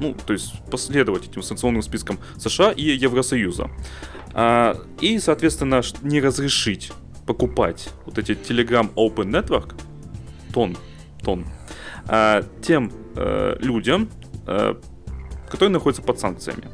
[0.00, 3.70] ну, то есть последовать этим санкционным спискам США и Евросоюза.
[4.32, 6.92] А, и, соответственно, не разрешить
[7.30, 9.76] покупать вот эти Telegram Open Network,
[10.52, 10.76] тон,
[11.22, 11.46] тон,
[12.08, 14.10] а, тем э, людям,
[14.48, 14.74] э,
[15.48, 16.64] которые находятся под санкциями.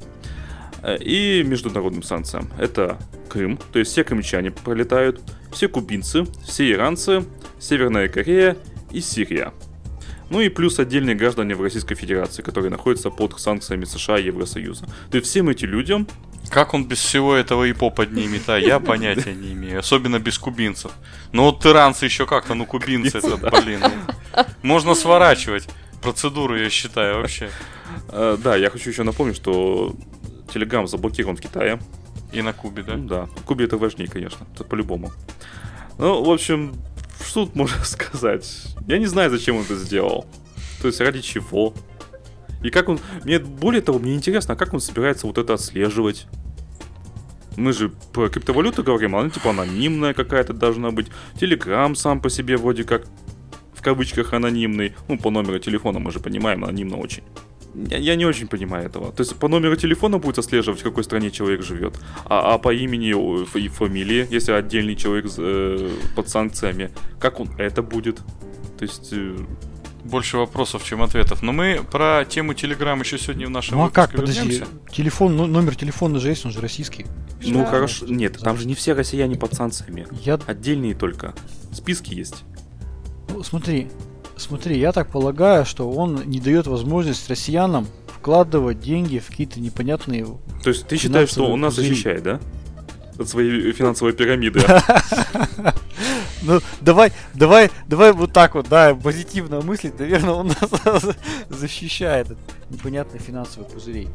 [0.83, 2.49] Э, И международным санкциям.
[2.59, 2.99] Это
[3.29, 5.21] Крым, то есть все крымчане пролетают,
[5.53, 7.25] все кубинцы, все иранцы,
[7.59, 8.57] Северная Корея
[8.93, 9.53] и Сирия.
[10.31, 14.87] Ну и плюс отдельные граждане в Российской Федерации, которые находятся под санкциями США и Евросоюза.
[15.11, 16.07] То есть всем этим людям
[16.51, 19.79] Как он без всего этого и по поднимет, а я понятия не имею.
[19.81, 20.93] Особенно без кубинцев.
[21.33, 23.81] Ну вот иранцы еще как-то, ну кубинцы это, блин.
[23.83, 25.69] ну, можно сворачивать.
[26.03, 27.51] процедуру, я считаю, вообще.
[28.11, 29.95] Э, Да, я хочу еще напомнить, что
[30.55, 31.79] Telegram заблокирован в Китае.
[32.33, 32.95] И на Кубе, да?
[32.97, 35.13] Да, Кубе это важнее, конечно, это по-любому.
[35.99, 36.75] Ну, в общем,
[37.27, 38.67] что тут можно сказать?
[38.87, 40.27] Я не знаю, зачем он это сделал.
[40.81, 41.75] То есть ради чего?
[42.63, 42.99] И как он...
[43.25, 46.27] Мне более того, мне интересно, как он собирается вот это отслеживать?
[47.57, 51.09] Мы же про криптовалюту говорим, она типа анонимная какая-то должна быть.
[51.41, 53.07] Телеграм сам по себе вроде как
[53.75, 54.95] в кавычках анонимный.
[55.09, 57.23] Ну, по номеру телефона мы же понимаем, анонимно очень.
[57.91, 59.13] Я, я не очень понимаю этого.
[59.13, 62.73] То есть по номеру телефона будет отслеживать, в какой стране человек живет, а, а по
[62.73, 63.11] имени
[63.55, 68.17] и фамилии, если отдельный человек э, под санкциями, как он это будет?
[68.79, 69.13] То есть...
[69.13, 69.37] э,
[70.05, 71.43] Больше вопросов, чем ответов.
[71.43, 74.67] Но мы про тему Telegram еще сегодня в нашем Ну а как, подожди, вернемся.
[74.93, 77.07] телефон, ну, номер телефона же есть, он же российский.
[77.43, 77.67] ну Да.
[77.67, 80.07] хорошо, нет, там же не все россияне под санкциями.
[80.25, 81.35] Я, Отдельные только.
[81.73, 82.45] Списки есть.
[83.29, 83.89] ну, смотри,
[84.37, 90.27] смотри, я так полагаю, что он не дает возможность россиянам вкладывать деньги в какие-то непонятные...
[90.63, 91.91] То есть ты считаешь, что он нас пузыри.
[91.91, 92.41] защищает, да?
[93.19, 94.61] От своей финансовой пирамиды.
[96.43, 101.05] Ну, давай, давай, давай вот так вот, да, позитивно мыслить, наверное, он нас
[101.49, 102.39] защищает от
[102.71, 104.09] непонятных финансовых пузырей.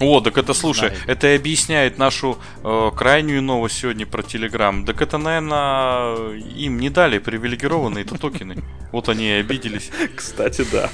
[0.00, 1.02] О, так это, слушай, знаю.
[1.06, 4.84] это и объясняет нашу э, крайнюю новость сегодня про Telegram.
[4.84, 8.62] Так это, наверное, им не дали привилегированные-то токены.
[8.92, 9.90] Вот они и обиделись.
[10.14, 10.90] Кстати, да.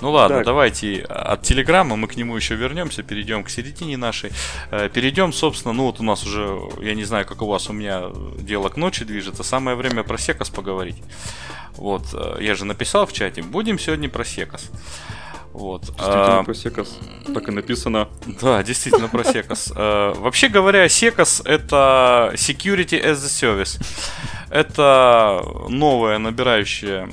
[0.00, 0.46] Ну ладно, Так.
[0.46, 4.32] давайте от Телеграма мы к нему еще вернемся, перейдем к середине нашей.
[4.72, 7.72] Э, Перейдем, собственно, ну вот у нас уже, я не знаю, как у вас, у
[7.72, 8.06] меня
[8.38, 9.44] дело к ночи движется.
[9.44, 10.96] Самое время про Секас поговорить.
[11.76, 14.70] Вот, э, я же написал в чате, будем сегодня про Секас.
[15.52, 15.82] Вот.
[15.82, 16.98] Действительно, а, про Секас.
[17.34, 18.08] Так и написано.
[18.40, 19.72] Да, действительно про Секас.
[19.74, 23.80] Э, Вообще говоря, Секас это Security as a Service.
[24.50, 27.08] Это новая набирающая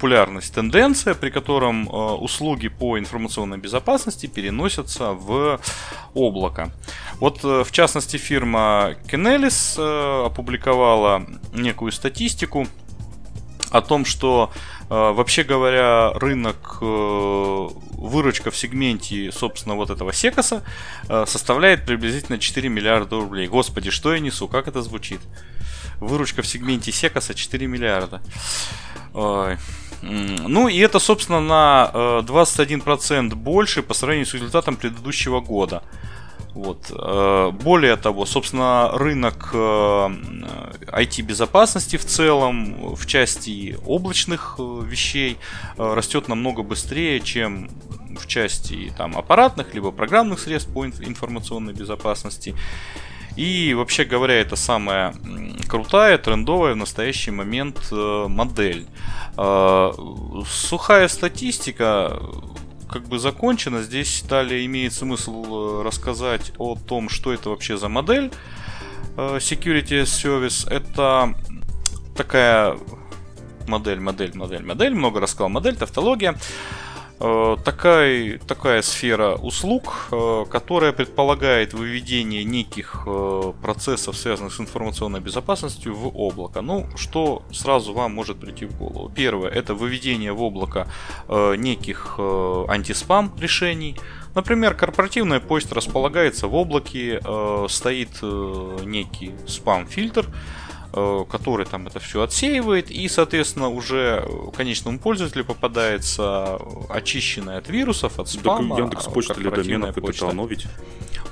[0.00, 5.60] популярность тенденция, при котором э, услуги по информационной безопасности переносятся в
[6.14, 6.72] облако.
[7.18, 12.66] Вот, э, в частности, фирма Kenelis э, опубликовала некую статистику
[13.70, 14.52] о том, что
[14.88, 20.62] э, вообще говоря, рынок э, выручка в сегменте, собственно, вот этого секоса
[21.08, 23.46] э, составляет приблизительно 4 миллиарда рублей.
[23.46, 24.48] Господи, что я несу?
[24.48, 25.20] Как это звучит?
[26.00, 28.20] Выручка в сегменте секоса 4 миллиарда.
[29.14, 29.56] Ой.
[30.02, 35.82] Ну и это, собственно, на э, 21% больше по сравнению с результатом предыдущего года.
[36.54, 36.90] Вот.
[36.90, 45.38] э, Более того, собственно, рынок э, IT-безопасности в целом, в части облачных э, вещей,
[45.78, 47.70] э, растет намного быстрее, чем
[48.18, 52.54] в части там, аппаратных либо программных средств по инф- информационной безопасности.
[53.36, 55.14] И вообще говоря, это самая
[55.68, 58.86] крутая, трендовая в настоящий момент э, модель.
[59.36, 59.92] Э,
[60.48, 62.20] Сухая статистика
[62.90, 63.82] как бы закончена.
[63.82, 68.30] Здесь далее имеет смысл э, рассказать о том, что это вообще за модель.
[69.16, 71.34] Э, Security Service это
[72.16, 72.76] такая
[73.68, 74.94] модель, модель, модель, модель.
[74.94, 76.36] Много рассказал модель, тавтология.
[77.20, 85.20] Э, Такая, такая сфера услуг, э, которая предполагает выведение неких э, процессов, связанных с информационной
[85.20, 86.62] безопасностью, в облако.
[86.62, 89.10] Ну, что сразу вам может прийти в голову?
[89.14, 90.86] Первое, это выведение в облако
[91.28, 93.96] неких антиспам решений.
[94.34, 97.20] Например, корпоративная почта располагается в облаке,
[97.68, 98.22] стоит
[98.84, 100.26] некий спам-фильтр,
[100.92, 104.26] который там это все отсеивает, и, соответственно, уже
[104.56, 108.78] конечному пользователю попадается очищенная от вирусов, от Так спама.
[108.78, 110.32] Яндекс почта для доменов это почта.
[110.48, 110.66] ведь.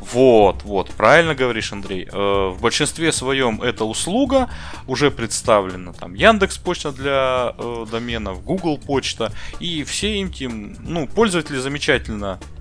[0.00, 2.09] Вот, вот, правильно говоришь, Андрей.
[2.11, 4.48] Э, В большинстве своем эта услуга
[4.86, 5.92] уже представлена.
[5.92, 9.32] Там Яндекс почта для э, доменов, Google почта.
[9.61, 12.57] И все этим, ну, пользователи замечательно э,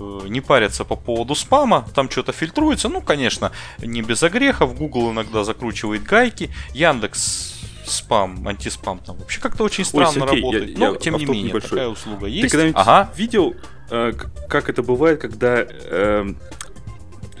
[0.00, 5.44] не парятся по поводу спама, там что-то фильтруется, ну, конечно, не без огрехов, Google иногда
[5.44, 10.96] закручивает гайки, Яндекс спам, антиспам там вообще как-то очень странно Сергей, я- работает, я но
[10.96, 11.70] тем не менее небольшой.
[11.70, 12.50] такая услуга Ты есть.
[12.50, 13.54] когда-нибудь Ага, видел,
[13.90, 14.12] э,
[14.48, 16.38] как это бывает, когда эм,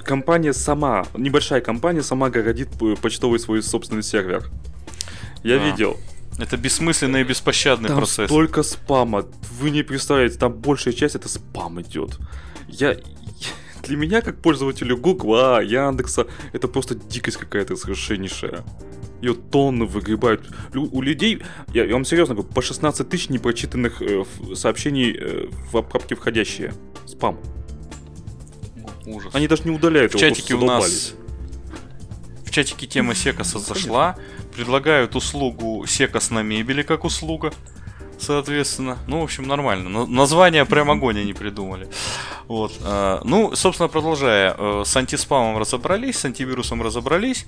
[0.04, 2.68] компания сама, небольшая компания сама городит
[3.00, 4.50] почтовый свой собственный сервер?
[5.42, 5.64] Я Да.
[5.70, 5.96] видел.
[6.38, 8.26] это бессмысленный и беспощадный Там процесс.
[8.30, 9.26] столько спама.
[9.60, 12.18] Вы не представляете, там большая часть это спам идет.
[12.72, 12.96] Я...
[13.82, 18.64] Для меня, как пользователю Гугла, Яндекса, это просто дикость какая-то совершеннейшая.
[19.22, 20.48] Ее тонны выгребают.
[20.72, 21.42] Лю- У людей,
[21.74, 26.72] я, я вам серьезно говорю, по 16 тысяч непрочитанных э, сообщений э, в папке входящие.
[27.06, 27.38] Спам.
[29.06, 29.34] Ужас.
[29.34, 31.14] Они даже не удаляют В его, чатике у нас
[32.50, 34.16] в чатике тема Секаса зашла.
[34.56, 37.52] Предлагают услугу Секас на мебели как услуга.
[38.20, 40.06] Соответственно, ну, в общем, нормально.
[40.06, 41.88] Название прям огонь они придумали.
[42.48, 42.72] Вот.
[42.82, 47.46] А, ну, собственно, продолжая, э, с антиспамом разобрались, с антивирусом разобрались.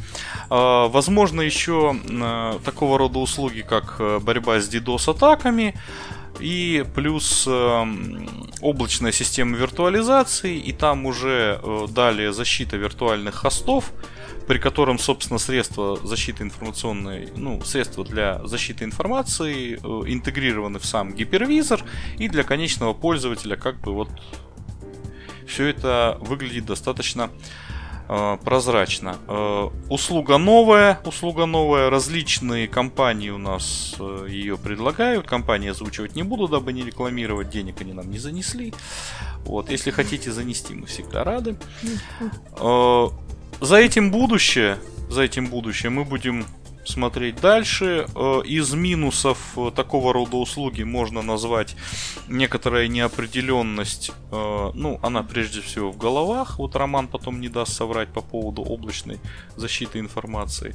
[0.48, 5.74] А, возможно, еще э, такого рода услуги, как э, борьба с DDoS-атаками,
[6.40, 7.84] и плюс э,
[8.62, 13.92] облачная система виртуализации, и там уже э, далее защита виртуальных хостов,
[14.46, 21.12] при котором, собственно, средства защиты информационной, ну, средства для защиты информации э, интегрированы в сам
[21.12, 21.82] гипервизор,
[22.18, 24.08] и для конечного пользователя как бы вот
[25.46, 27.30] все это выглядит достаточно
[28.14, 29.16] Э, прозрачно.
[29.26, 36.22] Э, услуга новая, услуга новая, различные компании у нас э, ее предлагают, компании озвучивать не
[36.22, 38.74] буду, дабы не рекламировать, денег они нам не занесли.
[39.46, 41.56] Вот, если хотите занести, мы всегда рады.
[43.62, 46.44] За этим будущее, за этим будущее мы будем
[46.84, 48.08] смотреть дальше.
[48.12, 51.76] Э, из минусов э, такого рода услуги можно назвать
[52.26, 54.10] некоторая неопределенность.
[54.32, 56.58] Э, ну, она прежде всего в головах.
[56.58, 59.20] Вот Роман потом не даст соврать по поводу облачной
[59.54, 60.74] защиты информации.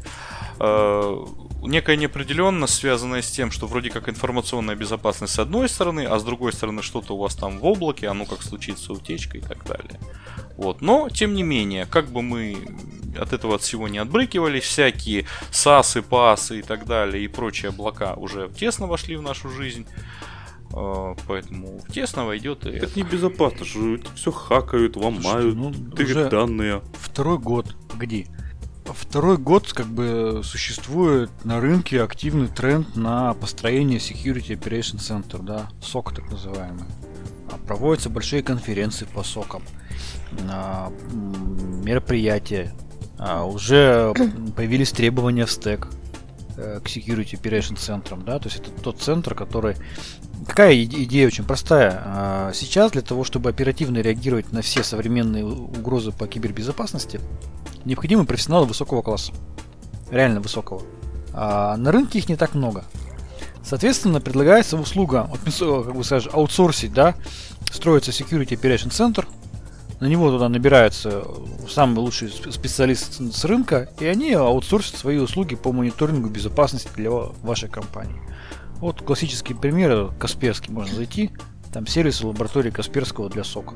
[0.57, 6.23] Некая неопределенность, связанная с тем, что вроде как информационная безопасность с одной стороны, а с
[6.23, 9.65] другой стороны что-то у вас там в облаке, а ну как случится утечка и так
[9.65, 9.99] далее.
[10.57, 10.81] Вот.
[10.81, 12.57] Но, тем не менее, как бы мы
[13.17, 18.15] от этого от всего не отбрыкивались, всякие САСы, ПАСы и так далее, и прочие облака
[18.15, 19.87] уже тесно вошли в нашу жизнь.
[20.73, 22.71] А, поэтому тесно войдет и...
[22.71, 26.81] Это небезопасно, что это все хакают, ломают, ну, тырят данные.
[26.99, 28.27] Второй год, погоди.
[28.85, 35.69] Второй год как бы существует на рынке активный тренд на построение Security Operation Center, да,
[35.81, 36.85] СОК так называемый.
[37.51, 39.63] А проводятся большие конференции по СОКам,
[41.83, 42.73] мероприятия,
[43.17, 44.13] а, уже
[44.55, 45.87] появились требования в стек
[46.57, 49.75] э, к Security Operation центрам, да, то есть это тот центр, который...
[50.45, 52.01] Какая идея очень простая.
[52.05, 57.19] А, сейчас для того, чтобы оперативно реагировать на все современные угрозы по кибербезопасности,
[57.85, 59.33] необходимы профессионалы высокого класса.
[60.11, 60.83] Реально высокого.
[61.33, 62.85] А на рынке их не так много.
[63.63, 67.15] Соответственно, предлагается услуга, как бы скажешь, аутсорсить, да,
[67.71, 69.25] строится Security Operation Center,
[69.99, 71.23] на него туда набираются
[71.67, 77.67] самые лучшие специалисты с рынка, и они аутсорсят свои услуги по мониторингу безопасности для вашей
[77.67, 78.21] компании.
[78.79, 81.31] Вот классический пример, Касперский можно зайти,
[81.73, 83.73] там сервисы лаборатории Касперского для сока.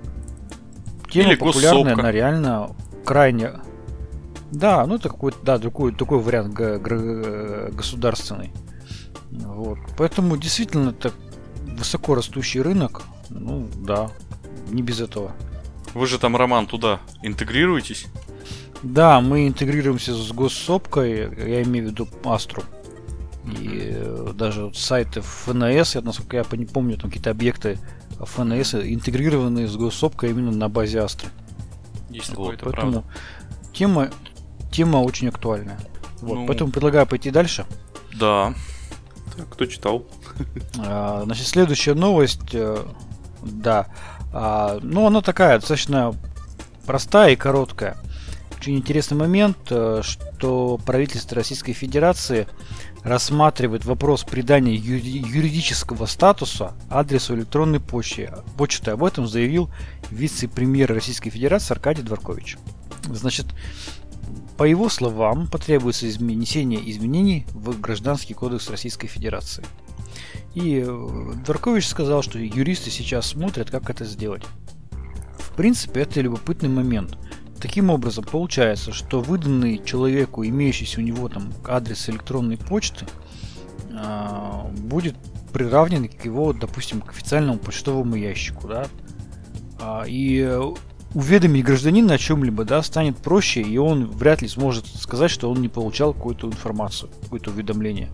[1.11, 3.53] Тема Или популярная, она реально крайне...
[4.51, 8.53] Да, ну это какой-то, да, такой, такой вариант государственный.
[9.31, 9.79] Вот.
[9.97, 11.11] Поэтому действительно это
[11.63, 13.03] высоко растущий рынок.
[13.29, 14.11] Ну да,
[14.69, 15.31] не без этого.
[15.93, 18.07] Вы же там, Роман, туда интегрируетесь?
[18.83, 22.63] Да, мы интегрируемся с госсопкой, я имею в виду Астру.
[23.45, 27.79] И э, даже сайты ФНС, я, насколько я не помню, там какие-то объекты
[28.19, 31.29] ФНС интегрированы с госсопкой именно на базе Астры.
[32.09, 33.03] Есть вот, поэтому правда.
[33.73, 34.09] тема,
[34.71, 35.79] тема очень актуальная.
[36.21, 36.47] Вот, ну...
[36.47, 37.65] Поэтому предлагаю пойти дальше.
[38.13, 38.53] Да.
[39.37, 40.05] Так, кто читал?
[40.79, 42.53] А, значит, следующая новость.
[42.53, 42.83] Э,
[43.41, 43.87] да.
[44.33, 46.15] А, ну, она такая достаточно
[46.85, 47.97] простая и короткая.
[48.57, 52.47] Очень интересный момент, э, что правительство Российской Федерации
[53.03, 58.31] рассматривает вопрос придания юридического статуса адресу электронной почты.
[58.57, 59.71] Почты об этом заявил
[60.11, 62.57] вице-премьер Российской Федерации Аркадий Дворкович.
[63.05, 63.47] Значит,
[64.61, 69.65] по его словам, потребуется внесение изменений в Гражданский кодекс Российской Федерации.
[70.53, 74.43] И э, Дворкович сказал, что юристы сейчас смотрят, как это сделать.
[75.39, 77.17] В принципе, это любопытный момент.
[77.59, 83.07] Таким образом, получается, что выданный человеку, имеющийся у него там адрес электронной почты,
[83.97, 85.15] а, будет
[85.51, 88.85] приравнен к его, допустим, к официальному почтовому ящику, да,
[89.79, 90.47] а, и
[91.13, 95.61] уведомить гражданина о чем-либо, да, станет проще, и он вряд ли сможет сказать, что он
[95.61, 98.09] не получал какую-то информацию, какое-то уведомление.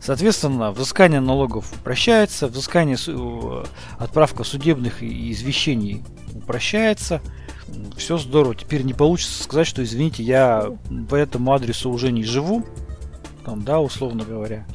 [0.00, 3.64] Соответственно, взыскание налогов упрощается, взыскание, э,
[3.98, 6.02] отправка судебных извещений
[6.34, 7.20] упрощается.
[7.96, 8.54] Все здорово.
[8.54, 10.72] Теперь не получится сказать, что, извините, я
[11.10, 12.64] по этому адресу уже не живу,
[13.44, 14.66] там, да, условно говоря.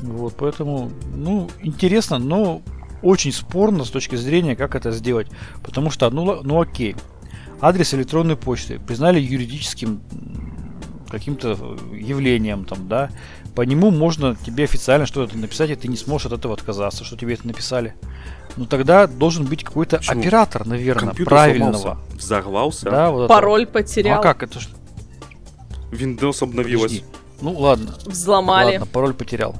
[0.00, 2.62] Вот, поэтому, ну, интересно, но
[3.02, 5.28] очень спорно с точки зрения, как это сделать.
[5.62, 6.96] Потому что, ну, ну окей,
[7.60, 10.00] адрес электронной почты признали юридическим
[11.08, 13.10] каким-то явлением, там, да,
[13.54, 17.16] по нему можно тебе официально что-то написать, и ты не сможешь от этого отказаться, что
[17.16, 17.94] тебе это написали.
[18.56, 20.20] Ну тогда должен быть какой-то Почему?
[20.20, 21.72] оператор, наверное, Компьютер правильного.
[21.72, 22.90] Сломался, взорвался.
[22.90, 23.72] Да, вот Пароль это.
[23.72, 24.14] потерял.
[24.14, 24.60] Ну, а как это?
[25.90, 26.92] Windows обновилась.
[26.92, 27.04] Подожди.
[27.40, 27.94] Ну ладно.
[28.04, 28.72] Взломали.
[28.78, 29.56] Ладно, пароль потерял.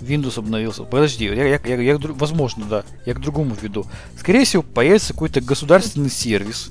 [0.00, 0.84] Windows обновился.
[0.84, 2.84] Подожди, я, я, я, я, возможно, да.
[3.06, 3.86] Я к другому веду.
[4.18, 6.70] Скорее всего, появится какой-то государственный сервис,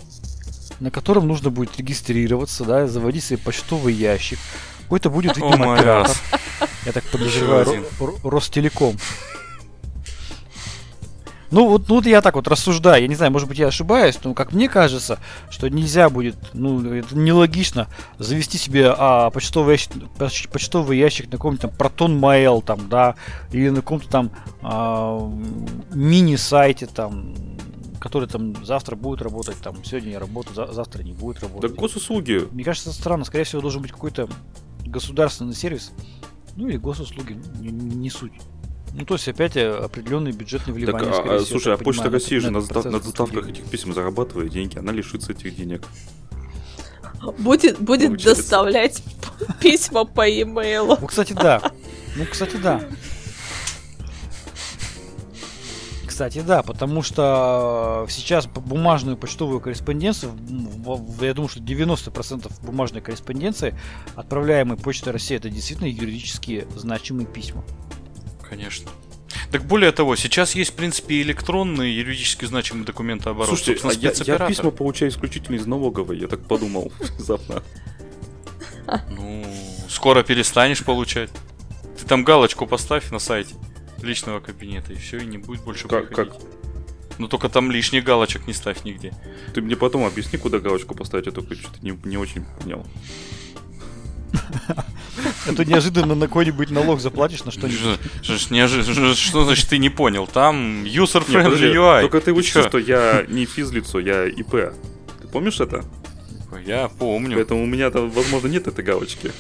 [0.80, 4.40] на котором нужно будет регистрироваться, да, заводить себе почтовый ящик.
[4.84, 6.18] Какой-то будет, видимо, оператор.
[6.86, 7.86] Я так подозреваю,
[8.24, 8.98] Ростелеком.
[11.52, 14.20] Ну вот, ну вот я так вот рассуждаю, я не знаю, может быть я ошибаюсь,
[14.24, 15.20] но как мне кажется,
[15.50, 17.88] что нельзя будет, ну это нелогично
[18.20, 23.16] завести себе а, почтовый ящик, почтовый ящик на каком-то там Proton Mail там, да,
[23.52, 24.32] или на каком-то там
[24.62, 25.32] а,
[25.92, 27.34] мини-сайте там,
[28.00, 31.72] который там завтра будет работать, там сегодня я работаю, за, завтра не будет работать.
[31.72, 32.48] Да госуслуги.
[32.52, 34.30] Мне кажется, это странно, скорее всего должен быть какой-то
[34.86, 35.92] государственный сервис,
[36.56, 38.34] ну или госуслуги, не, не суть.
[38.94, 41.12] Ну, то есть опять э, определенные бюджетные вливания.
[41.12, 44.52] Так, а, всего, слушай, а Почта понимаю, России же на, на доставках этих писем зарабатывает
[44.52, 45.84] деньги, она лишится этих денег.
[47.38, 49.04] Будет, будет доставлять
[49.62, 50.98] письма по e-mail.
[51.00, 51.62] Ну, кстати, да.
[52.16, 52.82] Ну, кстати, да.
[56.20, 60.34] Кстати, да, потому что сейчас бумажную почтовую корреспонденцию,
[61.22, 63.74] я думаю, что 90% бумажной корреспонденции,
[64.16, 67.64] отправляемой Почтой России, это действительно юридически значимые письма.
[68.50, 68.90] Конечно.
[69.52, 73.56] Так более того, сейчас есть, в принципе, электронные юридически значимые документы оборота.
[73.56, 77.64] Слушайте, а я, я письма получаю исключительно из налоговой, я так подумал внезапно.
[79.10, 79.46] Ну,
[79.88, 81.30] скоро перестанешь получать.
[82.00, 83.56] Ты там галочку поставь на сайте
[84.02, 86.34] личного кабинета, и все, и не будет больше как, приходить.
[86.34, 86.42] Как?
[87.18, 89.14] Ну только там лишних галочек не ставь нигде.
[89.54, 92.86] Ты мне потом объясни, куда галочку поставить, я только что-то не, не очень понял.
[95.48, 98.00] А то неожиданно на какой-нибудь налог заплатишь на что-нибудь.
[98.22, 100.28] Что значит ты не понял?
[100.28, 102.02] Там user-friendly UI.
[102.02, 104.74] Только ты учишь, что я не физлицо, я ИП.
[105.22, 105.84] Ты помнишь это?
[106.66, 107.36] Я помню.
[107.36, 109.32] Поэтому у меня там, возможно, нет этой галочки.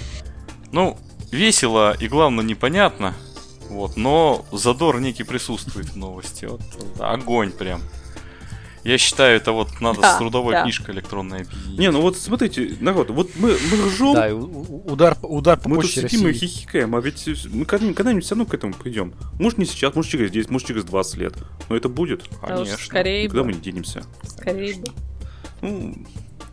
[0.72, 0.98] Ну,
[1.32, 3.14] весело и, главное, непонятно.
[3.70, 6.46] Вот, но задор некий присутствует в новости.
[6.46, 6.62] Вот,
[7.00, 7.82] огонь прям.
[8.84, 10.64] Я считаю, это вот надо да, с трудовой да.
[10.64, 11.80] книжкой электронной объединить.
[11.80, 14.14] Не, ну вот смотрите, народ, вот мы, мы ржем.
[14.14, 18.46] Да, удар, удар по Мы тут сидим и хихикаем, а ведь мы когда-нибудь все равно
[18.46, 19.14] к этому придем.
[19.40, 21.34] Может не сейчас, может через 10, может через 20 лет.
[21.68, 22.28] Но это будет.
[22.42, 22.78] Конечно.
[22.78, 23.48] Скорее Никуда бы.
[23.48, 24.04] мы не денемся.
[24.24, 24.88] Скорее бы.
[25.62, 25.96] Ну,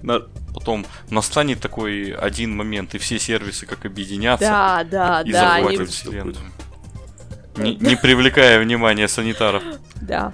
[0.03, 0.20] на...
[0.53, 4.47] Потом настанет такой один момент, и все сервисы как объединятся.
[4.47, 5.55] Да, да, и да.
[5.57, 5.85] Они...
[5.85, 6.37] вселенную.
[7.57, 9.62] Не, не привлекая внимания санитаров.
[10.01, 10.33] Да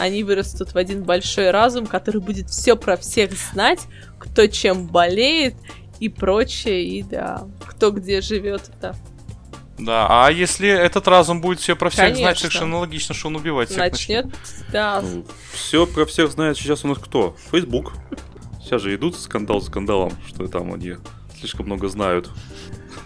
[0.00, 3.80] они вырастут в один большой разум, который будет все про всех знать,
[4.18, 5.54] кто чем болеет
[6.00, 8.94] и прочее, и да, кто где живет, да.
[9.78, 12.22] Да, а если этот разум будет все про всех Конечно.
[12.22, 14.24] знать, совершенно логично, что он убивать всех начнет.
[14.24, 14.72] начнет.
[14.72, 15.00] Да.
[15.02, 17.36] Ну, все про всех знает сейчас у нас кто?
[17.50, 17.92] Facebook.
[18.62, 20.94] Сейчас же идут скандал за скандалом, что там они
[21.38, 22.30] слишком много знают.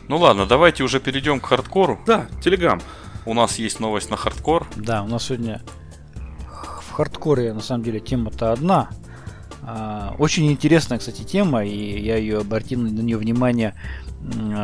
[0.09, 2.01] Ну ладно, давайте уже перейдем к хардкору.
[2.07, 2.81] Да, Телеграм.
[3.25, 4.67] У нас есть новость на хардкор.
[4.77, 5.63] Да, у нас сегодня
[6.95, 8.89] хардкоре на самом деле тема-то одна.
[9.63, 13.75] А, очень интересная, кстати, тема, и я ее обратил на нее внимание,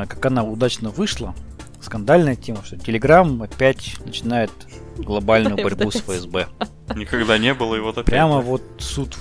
[0.08, 1.34] как она удачно вышла.
[1.80, 4.50] Скандальная тема, что Telegram опять начинает
[4.98, 6.48] глобальную борьбу с ФСБ.
[6.94, 8.06] Никогда не было, и вот опять.
[8.06, 9.16] Прямо вот суд.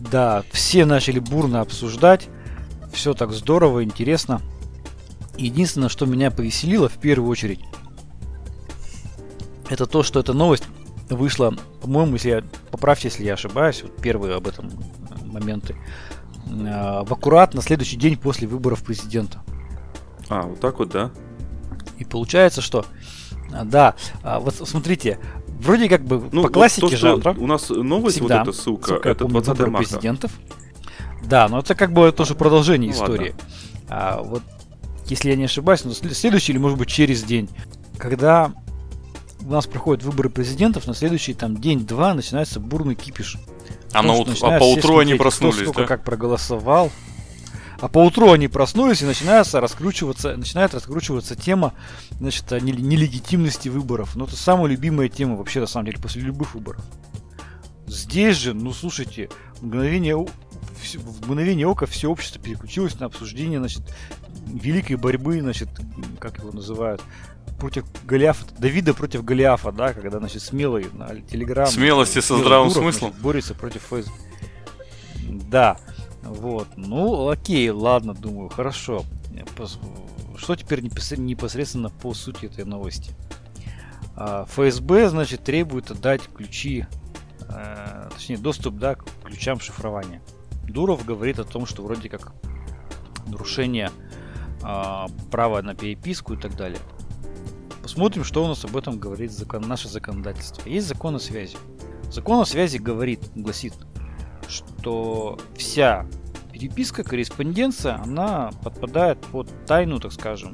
[0.00, 2.28] Да, все начали бурно обсуждать.
[2.92, 4.42] Все так здорово, интересно.
[5.38, 7.60] Единственное, что меня повеселило в первую очередь,
[9.70, 10.64] это то, что эта новость
[11.08, 14.70] вышла, по-моему, если я, поправьте, если я ошибаюсь, вот первые об этом
[15.24, 15.76] моменты,
[16.46, 19.42] э, в аккурат на следующий день после выборов президента.
[20.28, 21.10] А, вот так вот, да?
[21.98, 22.84] И получается, что,
[23.52, 25.18] а, да, а, вот смотрите,
[25.60, 27.34] вроде как бы ну, по классике вот то, жанра.
[27.38, 29.76] У нас новость, всегда, вот эта ссылка, ссылка это 20 марта.
[29.76, 30.32] президентов.
[31.24, 33.34] Да, но это как бы тоже продолжение ну, истории.
[33.88, 34.42] А, вот,
[35.06, 37.48] если я не ошибаюсь, ну, следующий или, может быть, через день,
[37.98, 38.52] когда
[39.44, 43.38] у нас проходят выборы президентов, на следующий там день-два начинается бурный кипиш.
[43.92, 44.28] А, на ут...
[44.42, 45.86] а по утру они проснулись, кто, сколько, да?
[45.86, 46.90] как проголосовал.
[47.80, 51.74] А по утру они проснулись и начинается раскручиваться, начинает раскручиваться тема
[52.12, 54.14] значит, нелегитимности выборов.
[54.14, 56.84] Ну, это самая любимая тема вообще, на самом деле, после любых выборов.
[57.88, 59.30] Здесь же, ну, слушайте,
[59.60, 63.82] мгновение, в мгновение ока все общество переключилось на обсуждение, значит,
[64.46, 65.68] великой борьбы, значит,
[66.20, 67.02] как его называют,
[67.62, 71.68] против Голиафа, Давида против Голиафа, да, когда, значит, смелый на Телеграм.
[71.68, 73.10] Смелости со здравым Дуров, смыслом.
[73.10, 74.06] Значит, борется против Фейс.
[75.48, 75.78] Да,
[76.24, 76.66] вот.
[76.76, 79.04] Ну, окей, ладно, думаю, хорошо.
[80.36, 83.12] Что теперь непосредственно по сути этой новости?
[84.16, 86.86] А, ФСБ, значит, требует отдать ключи,
[87.48, 90.20] э, точнее, доступ, да, к ключам шифрования.
[90.64, 92.32] Дуров говорит о том, что вроде как
[93.28, 93.92] нарушение
[94.64, 96.80] а, права на переписку и так далее.
[97.82, 100.68] Посмотрим, что у нас об этом говорит закон, наше законодательство.
[100.68, 101.56] Есть закон о связи.
[102.10, 103.74] Закон о связи говорит, гласит,
[104.48, 106.06] что вся
[106.52, 110.52] переписка, корреспонденция, она подпадает под тайну, так скажем,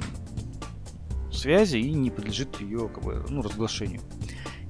[1.31, 4.01] связи и не подлежит ее как бы, ну, разглашению.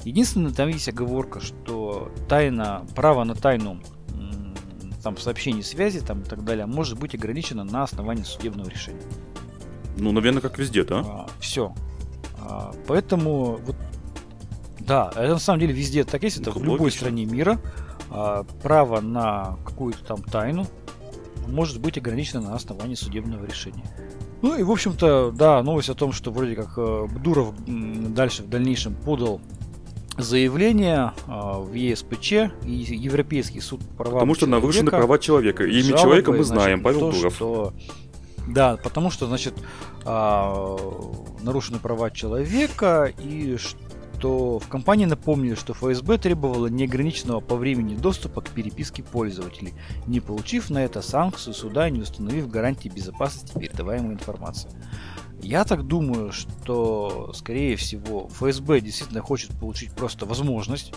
[0.03, 3.82] Единственное, там есть оговорка, что тайна, право на тайну
[5.01, 9.01] там сообщений связи там и так далее может быть ограничено на основании судебного решения.
[9.97, 10.99] Ну, наверное, как везде, да?
[11.05, 11.74] А, все.
[12.49, 13.75] А, поэтому вот
[14.79, 16.99] да, это на самом деле везде так есть, это ну, в любой логично.
[17.01, 17.59] стране мира
[18.09, 20.65] а, право на какую-то там тайну
[21.47, 23.85] может быть ограничено на основании судебного решения.
[24.41, 28.49] Ну и, в общем-то, да, новость о том, что вроде как э, Дуров дальше в
[28.49, 29.41] дальнейшем подал
[30.17, 32.31] заявление э, в ЕСПЧ
[32.63, 35.65] и Европейский суд по правам Потому что нарушены права человека.
[35.65, 37.35] Имя человека мы знаем, значит, Павел то, Дуров.
[37.35, 37.73] Что,
[38.47, 39.53] да, потому что, значит,
[40.05, 40.77] э,
[41.41, 43.57] нарушены права человека и
[44.19, 49.73] что в компании напомнили, что ФСБ требовала неограниченного по времени доступа к переписке пользователей,
[50.07, 54.69] не получив на это санкцию суда и не установив гарантии безопасности передаваемой информации.
[55.41, 60.93] Я так думаю, что, скорее всего, ФСБ действительно хочет получить просто возможность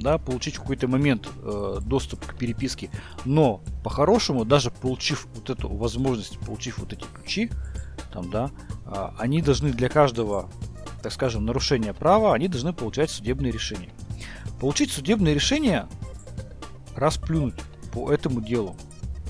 [0.00, 2.90] да, получить в какой-то момент э, доступ к переписке.
[3.24, 7.50] Но по-хорошему, даже получив вот эту возможность, получив вот эти ключи,
[8.12, 8.50] там, да,
[8.86, 10.50] э, они должны для каждого
[11.02, 13.90] так скажем, нарушения права, они должны получать судебные решения.
[14.60, 15.88] Получить судебное решение
[16.94, 17.54] расплюнуть
[17.92, 18.76] по этому делу.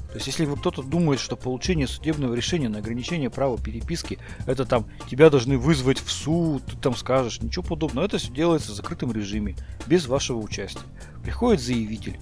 [0.09, 4.87] То есть, если кто-то думает, что получение судебного решения на ограничение права переписки, это там
[5.09, 8.07] тебя должны вызвать в суд, ты там скажешь, ничего подобного.
[8.07, 9.55] Это все делается в закрытом режиме,
[9.87, 10.81] без вашего участия.
[11.23, 12.19] Приходит заявитель,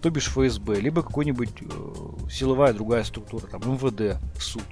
[0.00, 4.64] то бишь ФСБ, либо какой-нибудь э, силовая другая структура, там МВД, в суд.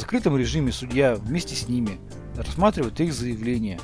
[0.00, 2.00] Закрытом режиме судья вместе с ними
[2.34, 3.78] рассматривают их заявления.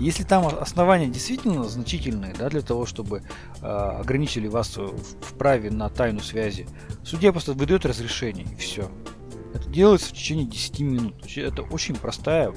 [0.00, 3.22] Если там основания действительно значительные, да, для того, чтобы
[3.60, 6.66] э, ограничили вас в, праве на тайну связи,
[7.04, 8.90] судья просто выдает разрешение и все.
[9.52, 11.36] Это делается в течение 10 минут.
[11.36, 12.54] Это очень простая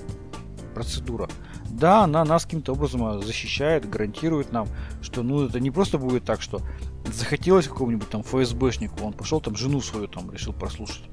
[0.74, 1.30] процедура.
[1.70, 4.70] Да, она нас каким-то образом защищает, гарантирует нам,
[5.02, 6.62] что ну это не просто будет так, что
[7.12, 11.04] захотелось какому-нибудь там ФСБшнику, он пошел там жену свою там решил прослушать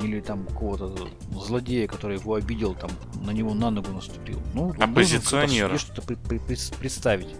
[0.00, 0.94] или там какого-то
[1.32, 2.90] злодея, который его обидел, там
[3.22, 4.40] на него на ногу наступил.
[4.54, 5.78] Ну, Оппозиционера.
[5.78, 6.38] что-то при- при-
[6.78, 7.34] представить.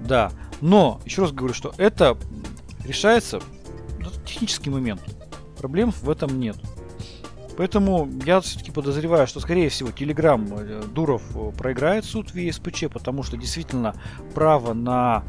[0.00, 0.32] Да.
[0.60, 2.16] Но, еще раз говорю, что это
[2.84, 3.40] решается
[3.98, 5.00] ну, технический момент.
[5.58, 6.56] Проблем в этом нет.
[7.56, 12.86] Поэтому я все-таки подозреваю, что, скорее всего, Телеграм э, Дуров э, проиграет суд в ЕСПЧ,
[12.92, 13.94] потому что действительно
[14.34, 15.24] право на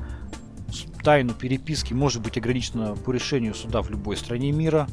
[1.04, 4.88] тайну переписки может быть ограничено по решению суда в любой стране мира.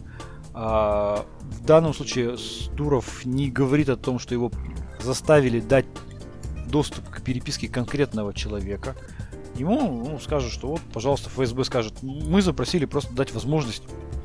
[0.54, 2.36] А, в данном случае
[2.74, 4.50] Дуров не говорит о том, что его
[5.00, 5.86] заставили дать
[6.66, 8.96] доступ к переписке конкретного человека.
[9.56, 13.82] Ему ну, скажут, что вот, пожалуйста, ФСБ скажет, мы запросили просто дать возможность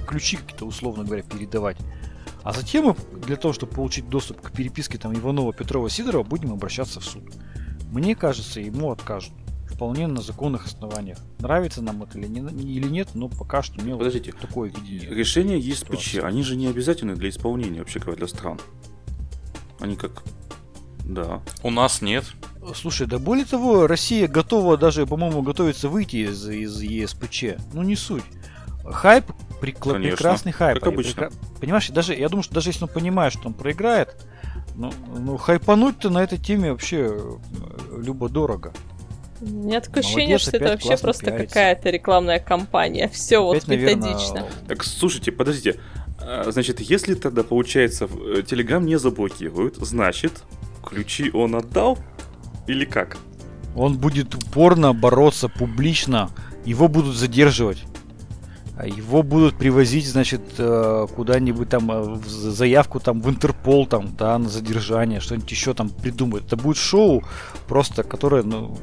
[0.07, 1.77] ключи какие-то, условно говоря, передавать.
[2.43, 6.53] А затем мы для того, чтобы получить доступ к переписке там Иванова, Петрова, Сидорова, будем
[6.53, 7.23] обращаться в суд.
[7.91, 9.33] Мне кажется, ему откажут
[9.77, 11.19] вполне на законных основаниях.
[11.37, 15.07] Нравится нам это или, не, или нет, но пока что мне Подождите, вот такое видение.
[15.07, 18.59] Решения есть ЕСПЧ, они же не обязательны для исполнения, вообще говоря, для стран.
[19.79, 20.23] Они как...
[21.05, 21.43] Да.
[21.61, 22.25] У нас нет.
[22.73, 27.43] Слушай, да более того, Россия готова даже, по-моему, готовится выйти из, из ЕСПЧ.
[27.73, 28.25] Ну не суть.
[28.83, 29.25] Хайп,
[29.61, 30.79] прикла- Конечно, прекрасный хайп.
[30.79, 31.29] Как обычно.
[31.29, 31.31] Прекра...
[31.61, 34.15] Понимаешь, даже, я думаю, что даже если он понимает, что он проиграет,
[34.75, 37.37] ну, ну хайпануть-то на этой теме вообще
[37.95, 38.73] любо-дорого.
[39.39, 41.47] У меня такое Молодец, ощущение, что это вообще просто пиарится.
[41.47, 43.07] какая-то рекламная кампания.
[43.09, 44.33] Все вот методично.
[44.33, 44.51] Наверное...
[44.67, 45.79] Так слушайте, подождите.
[46.19, 48.07] А, значит, если тогда, получается,
[48.47, 50.43] Телеграм не заблокируют, значит,
[50.83, 51.99] ключи он отдал?
[52.67, 53.17] Или как?
[53.75, 56.31] Он будет упорно бороться публично,
[56.65, 57.83] его будут задерживать.
[58.75, 64.15] А его будут привозить, значит, э, куда-нибудь там, э, в заявку там в Интерпол, там,
[64.15, 66.45] да, на задержание, что-нибудь еще там придумают.
[66.45, 67.23] Это будет шоу
[67.67, 68.77] просто, которое, ну,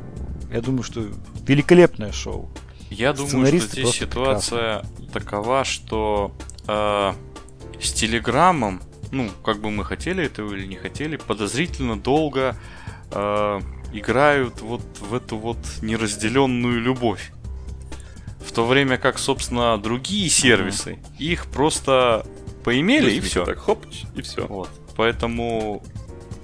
[0.54, 1.04] я думаю, что
[1.48, 2.48] великолепное шоу.
[2.88, 5.06] Я думаю, что здесь ситуация прекрасны.
[5.08, 6.32] такова, что
[6.68, 7.12] э,
[7.80, 12.56] с Телеграмом, ну, как бы мы хотели этого или не хотели, подозрительно долго
[13.10, 13.60] э,
[13.92, 17.32] играют вот в эту вот неразделенную любовь.
[18.38, 21.18] В то время как, собственно, другие сервисы, mm-hmm.
[21.18, 22.24] их просто
[22.62, 23.44] поимели и все.
[23.44, 24.46] Так, хоп, и все.
[24.46, 24.70] Вот.
[24.94, 25.82] Поэтому,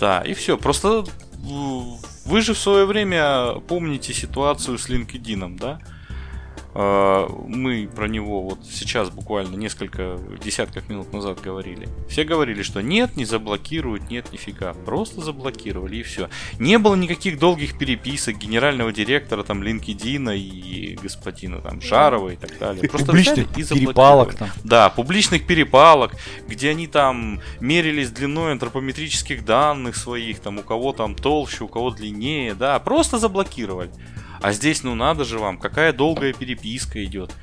[0.00, 0.58] да, и все.
[0.58, 1.04] Просто
[2.30, 5.80] вы же в свое время помните ситуацию с LinkedIn, да?
[6.74, 11.88] Э, мы про него вот сейчас буквально несколько десятков минут назад говорили.
[12.08, 14.72] Все говорили, что нет, не заблокируют, нет, нифига.
[14.72, 16.28] Просто заблокировали и все.
[16.58, 22.58] Не было никаких долгих переписок генерального директора там LinkedIn и господина там Шарова и так
[22.58, 22.88] далее.
[22.88, 24.50] Просто Публичных перепалок там.
[24.62, 26.14] Да, публичных перепалок,
[26.46, 31.90] где они там мерились длиной антропометрических данных своих, там у кого там толще, у кого
[31.90, 33.90] длиннее, да, просто заблокировали.
[34.40, 37.34] А здесь, ну надо же вам, какая долгая переписка идет.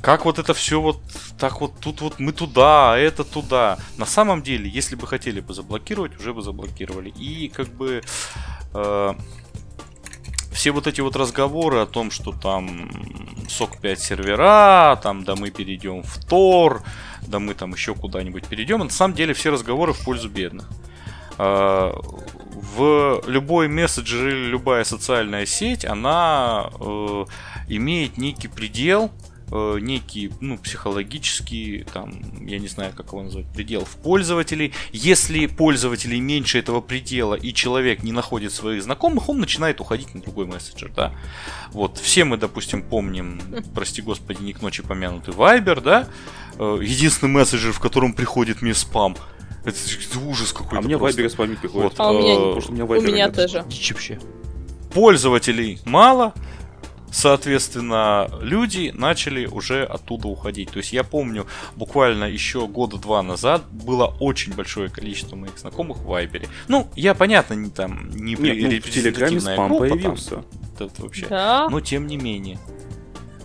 [0.00, 1.00] Как вот это все вот
[1.38, 3.78] так вот тут вот мы туда, а это туда.
[3.96, 7.10] На самом деле, если бы хотели бы заблокировать, уже бы заблокировали.
[7.10, 8.02] И как бы
[8.74, 9.14] э,
[10.52, 12.90] все вот эти вот разговоры о том, что там
[13.48, 16.82] сок 5 сервера, там да мы перейдем в Тор,
[17.22, 20.68] да мы там еще куда-нибудь перейдем, на самом деле все разговоры в пользу бедных.
[21.38, 21.92] Э,
[22.76, 27.24] в любой мессенджер или любая социальная сеть, она э,
[27.68, 29.10] имеет некий предел,
[29.50, 34.72] э, некий, ну, психологический, там, я не знаю, как его назвать, предел в пользователей.
[34.92, 40.20] Если пользователей меньше этого предела и человек не находит своих знакомых, он начинает уходить на
[40.20, 41.12] другой мессенджер, да.
[41.72, 43.40] Вот, все мы, допустим, помним,
[43.74, 46.08] прости господи, не к ночи помянутый Viber, да,
[46.58, 49.16] единственный мессенджер, в котором приходит мне спам–
[49.64, 50.78] это, это ужас какой-то.
[50.78, 51.98] А мне Вайбер с вами приходит.
[51.98, 52.00] Вот.
[52.00, 53.64] А у меня, а, у меня, у меня тоже.
[53.68, 54.18] Дичь вообще.
[54.92, 56.34] Пользователей мало,
[57.10, 60.70] соответственно, люди начали уже оттуда уходить.
[60.70, 61.46] То есть я помню,
[61.76, 66.48] буквально еще года два назад было очень большое количество моих знакомых в Вайбере.
[66.68, 70.44] Ну, я, понятно, не там не Нет, ну, в Телеграме спам группа, появился.
[70.78, 71.26] Там, это вообще.
[71.26, 71.68] Да?
[71.70, 72.58] Но тем не менее.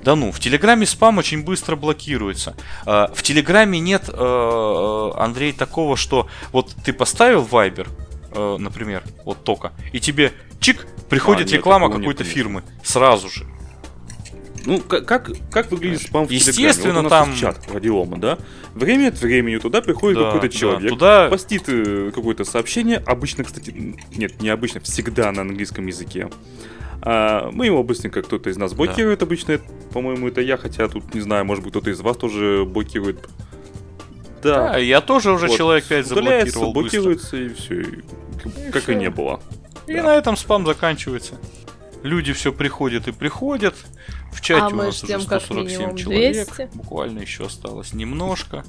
[0.03, 2.55] Да ну, в Телеграме спам очень быстро блокируется.
[2.85, 7.87] А, в Телеграме нет, э, э, Андрей, такого, что вот ты поставил Viber,
[8.31, 13.45] э, например, вот только, и тебе чик, приходит а, нет, реклама какой-то фирмы сразу же.
[14.65, 17.33] Ну, как, как выглядит спам в Естественно, вот там...
[17.35, 18.37] чат радиома, да?
[18.73, 21.29] Время от времени туда приходит да, какой-то человек, да, туда...
[21.29, 21.63] постит
[22.13, 26.29] какое-то сообщение, обычно, кстати, нет, не обычно, всегда на английском языке.
[27.01, 29.25] А, мы его быстренько кто-то из нас блокирует да.
[29.25, 29.59] обычно.
[29.93, 33.29] По-моему, это я, хотя тут не знаю, может быть, кто-то из вас тоже блокирует.
[34.43, 35.57] Да, да я тоже уже вот.
[35.57, 38.01] человек 5 заблокировал блокируется и все, и,
[38.71, 38.93] как все.
[38.93, 39.41] и не было.
[39.87, 40.03] И да.
[40.03, 41.39] на этом спам заканчивается.
[42.03, 43.75] Люди все приходят и приходят.
[44.31, 46.47] В чате а у нас уже 147 человек.
[46.55, 46.69] 200.
[46.75, 48.63] Буквально еще осталось немножко.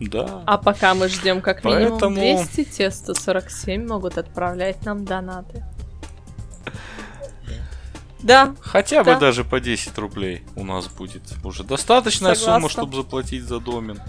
[0.00, 0.42] Да.
[0.46, 2.16] А пока мы ждем как минимум Поэтому...
[2.16, 5.64] 200, те 147 могут отправлять нам донаты.
[8.24, 8.54] Да.
[8.60, 9.14] Хотя да.
[9.14, 12.54] бы даже по 10 рублей у нас будет уже достаточная Согласна.
[12.54, 14.00] сумма, чтобы заплатить за домен.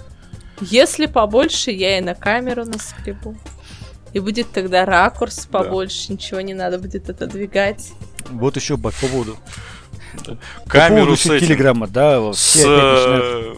[0.62, 3.36] Если побольше, я и на камеру наскребу.
[4.14, 6.14] И будет тогда ракурс побольше, да.
[6.14, 7.92] ничего не надо будет отодвигать.
[8.30, 9.38] Вот еще по поводу.
[10.26, 10.38] Да.
[10.66, 13.54] Камеру с этим, телеграмма, да, с э,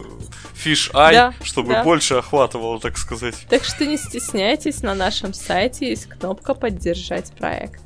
[0.56, 1.84] Fish Eye, да, чтобы да.
[1.84, 3.36] больше охватывало, так сказать.
[3.48, 7.80] Так что не стесняйтесь, на нашем сайте есть кнопка поддержать проект.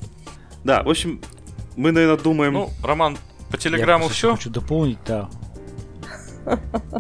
[0.65, 1.21] Да, в общем,
[1.77, 2.53] мы, наверное, думаем...
[2.55, 3.19] Ну, Роман,
[3.51, 4.31] по телеграмму все?
[4.31, 5.29] Я хочу дополнить, да.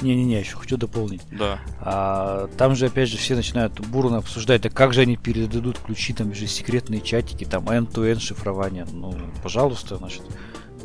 [0.02, 1.22] Не-не-не, еще хочу дополнить.
[1.30, 1.58] Да.
[1.80, 6.12] А, там же, опять же, все начинают бурно обсуждать, а как же они передадут ключи,
[6.12, 8.86] там же секретные чатики, там end-to-end шифрование.
[8.90, 10.22] Ну, пожалуйста, значит,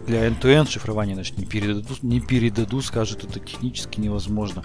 [0.08, 4.64] для end-to-end шифрования, значит, не передадут, не передадут, скажут, это технически невозможно.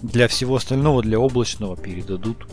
[0.00, 2.46] Для всего остального, для облачного передадут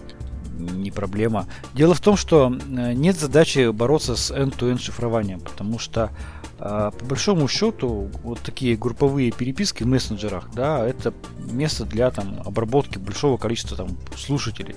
[0.65, 1.47] не проблема.
[1.73, 6.11] Дело в том, что нет задачи бороться с end-to-end шифрованием, потому что
[6.59, 12.41] э, по большому счету вот такие групповые переписки в мессенджерах, да, это место для там
[12.45, 14.75] обработки большого количества там слушателей.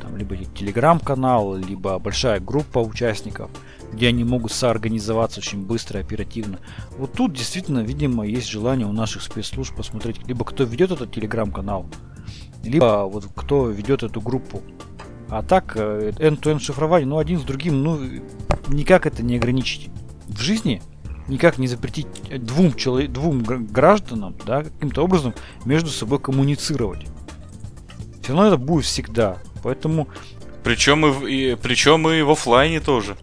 [0.00, 3.50] Там либо телеграм-канал, либо большая группа участников,
[3.90, 6.58] где они могут соорганизоваться очень быстро, оперативно.
[6.98, 11.86] Вот тут действительно, видимо, есть желание у наших спецслужб посмотреть, либо кто ведет этот телеграм-канал,
[12.62, 14.62] либо вот кто ведет эту группу.
[15.28, 17.98] А так, э, end-to-end шифрование, ну, один с другим, ну,
[18.68, 19.90] никак это не ограничить.
[20.28, 20.82] В жизни
[21.28, 22.06] никак не запретить
[22.44, 25.34] двум, человек, двум гражданам, да, каким-то образом
[25.64, 27.06] между собой коммуницировать.
[28.22, 29.38] Все равно это будет всегда.
[29.62, 30.08] Поэтому...
[30.62, 33.16] Причем и, в, и, причем и в офлайне тоже.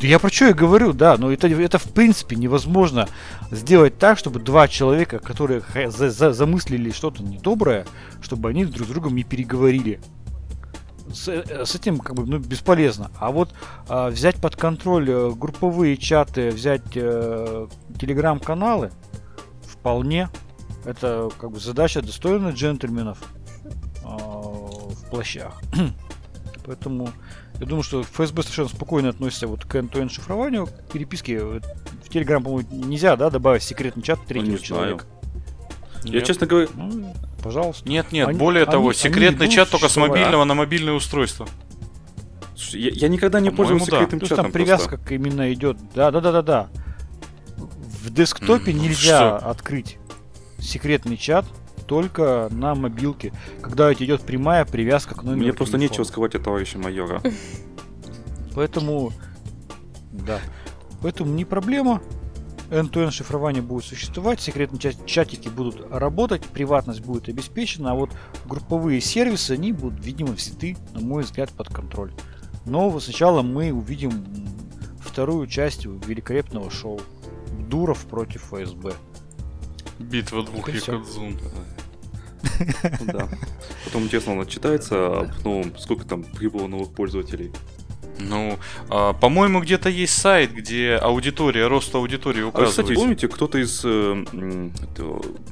[0.00, 3.08] Да я про что я говорю, да, но это, это в принципе невозможно
[3.52, 7.86] сделать так, чтобы два человека, которые за, за, замыслили что-то недоброе,
[8.20, 10.00] чтобы они друг с другом не переговорили
[11.12, 13.10] с, э, с этим как бы ну, бесполезно.
[13.18, 13.50] А вот
[13.88, 17.66] а, взять под контроль э, групповые чаты, взять э,
[17.98, 18.92] телеграм-каналы,
[19.66, 20.28] вполне.
[20.84, 23.18] Это как бы задача достойна джентльменов
[24.04, 25.60] э, в плащах.
[26.66, 27.10] Поэтому
[27.58, 31.40] я думаю, что ФСБ совершенно спокойно относится вот к end-to-end шифрованию, к переписке.
[31.40, 31.60] в
[32.08, 34.80] Телеграм, по-моему, нельзя, да, добавить секретный чат третьего Ну, не знаю.
[34.82, 35.06] человека.
[36.04, 36.24] Я, Нет.
[36.26, 37.88] честно говоря, Ну, пожалуйста.
[37.88, 40.10] Нет, нет, Они- более того, они- секретный они чат только с существовать.
[40.12, 41.46] мобильного на мобильное устройство.
[42.54, 43.96] слушай, я, я никогда не пользовался да.
[43.98, 44.44] секретным То чатом.
[44.46, 45.14] там привязка просто.
[45.14, 45.76] именно идет.
[45.94, 46.68] Да, да, да, да, да.
[47.56, 49.50] В десктопе ну нельзя что?
[49.50, 49.98] открыть
[50.58, 51.44] секретный чат
[51.86, 55.40] только на мобилке, когда у тебя идет прямая привязка к номеру.
[55.40, 55.90] Мне просто телефона.
[55.92, 57.20] нечего сказать от товарища майора.
[58.54, 59.12] Поэтому,
[60.12, 60.40] да.
[61.00, 62.00] Поэтому не проблема.
[62.72, 68.10] End-to-end шифрование будет существовать, секретные ча- чатики будут работать, приватность будет обеспечена, а вот
[68.46, 72.12] групповые сервисы, они будут, видимо, взяты, на мой взгляд, под контроль.
[72.64, 74.24] Но сначала мы увидим
[75.04, 77.00] вторую часть великолепного шоу.
[77.68, 78.94] Дуров против ФСБ.
[79.98, 81.38] Битва двух якудзун.
[83.00, 83.28] Ну да.
[83.84, 87.52] Потом интересно, он отчитается, ну, сколько там прибыло новых пользователей.
[88.28, 88.58] Ну,
[88.88, 92.94] а, по-моему, где-то есть сайт, где аудитория, рост аудитории А, кстати, указывается.
[92.94, 94.24] помните, кто-то из э,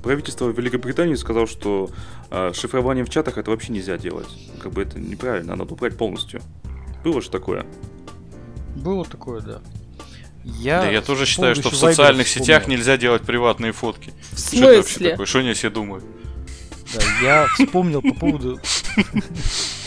[0.02, 1.90] правительства Великобритании сказал, что
[2.30, 4.28] э, шифрование в чатах это вообще нельзя делать.
[4.62, 6.40] Как бы это неправильно, надо убрать полностью.
[7.04, 7.66] Было же такое.
[8.76, 9.60] Было такое, да.
[10.44, 12.78] Я, Да я тоже считаю, что в социальных сетях вспомнил.
[12.78, 14.12] нельзя делать приватные фотки.
[14.32, 15.10] В Что это вообще смысле?
[15.10, 15.26] такое?
[15.26, 16.04] Что они себе думают?
[16.94, 18.58] Да, я вспомнил по поводу...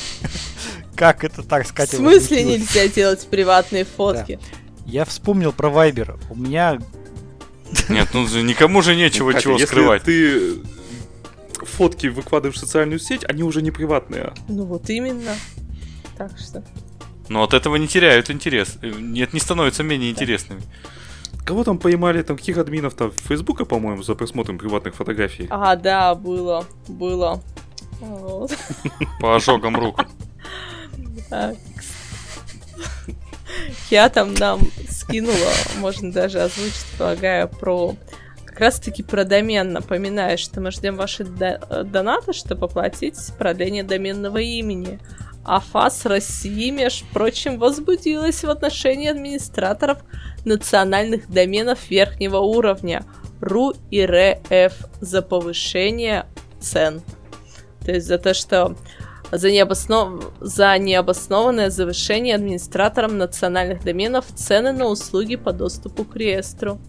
[1.04, 1.98] Как это так, В Катя?
[1.98, 4.40] смысле нельзя делать приватные фотки?
[4.86, 6.18] Я вспомнил про Вайбер.
[6.30, 6.80] У меня
[7.90, 10.04] Нет, ну никому же нечего Катя, чего если скрывать.
[10.04, 10.62] ты
[11.58, 14.32] фотки выкладываешь в социальную сеть, они уже не приватные.
[14.48, 15.36] Ну вот именно.
[16.18, 16.64] Так что.
[17.28, 18.78] Но от этого не теряют интерес.
[18.82, 20.62] Э, Нет, не становятся менее интересными.
[21.46, 25.48] Кого там поймали, там каких админов там Фейсбука, по-моему, за просмотром приватных фотографий?
[25.50, 26.64] А, да, было.
[26.88, 27.44] Было.
[28.00, 28.58] Вот.
[29.20, 30.06] По ожогам рук.
[33.90, 37.96] Я там нам скинула, можно даже озвучить, полагаю, про
[38.46, 39.74] как раз таки про домен.
[39.74, 45.00] Напоминаю, что мы ждем ваши до- э, донаты, чтобы оплатить продление доменного имени.
[45.44, 50.00] А ФАС России, между прочим, возбудилась в отношении администраторов
[50.46, 53.04] национальных доменов верхнего уровня
[53.42, 56.26] РУ и РФ за повышение
[56.62, 57.02] цен.
[57.84, 58.78] То есть за то, что
[59.38, 60.32] за, необоснов...
[60.42, 66.80] за необоснованное завышение администратором национальных доменов цены на услуги по доступу к реестру.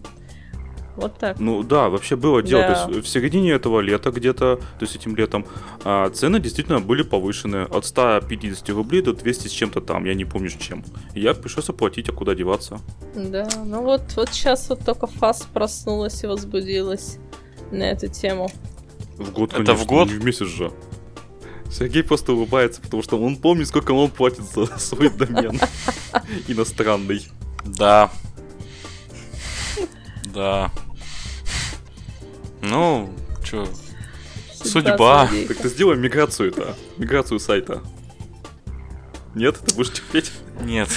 [0.95, 1.39] Вот так.
[1.39, 2.61] Ну да, вообще было дело.
[2.61, 2.85] Да.
[2.85, 5.45] То есть в середине этого лета где-то, то есть этим летом,
[5.83, 10.23] а, цены действительно были повышены от 150 рублей до 200 с чем-то там, я не
[10.23, 10.85] помню с чем.
[11.13, 12.79] Я пришлось оплатить, а куда деваться?
[13.13, 17.17] Да, ну вот, вот сейчас вот только ФАС проснулась и возбудилась
[17.71, 18.49] на эту тему.
[19.17, 20.07] В год, Это конечно, в год?
[20.07, 20.71] не в месяц же.
[21.71, 25.59] Сергей просто улыбается, потому что он помнит, сколько он платит за свой домен
[26.47, 27.27] иностранный.
[27.65, 28.11] Да.
[30.33, 30.71] Да.
[32.61, 33.09] Ну,
[33.43, 33.67] чё,
[34.63, 35.29] Судьба.
[35.47, 37.81] Так ты сделай миграцию это, миграцию сайта.
[39.35, 40.31] Нет, ты будешь терпеть.
[40.61, 40.89] нет.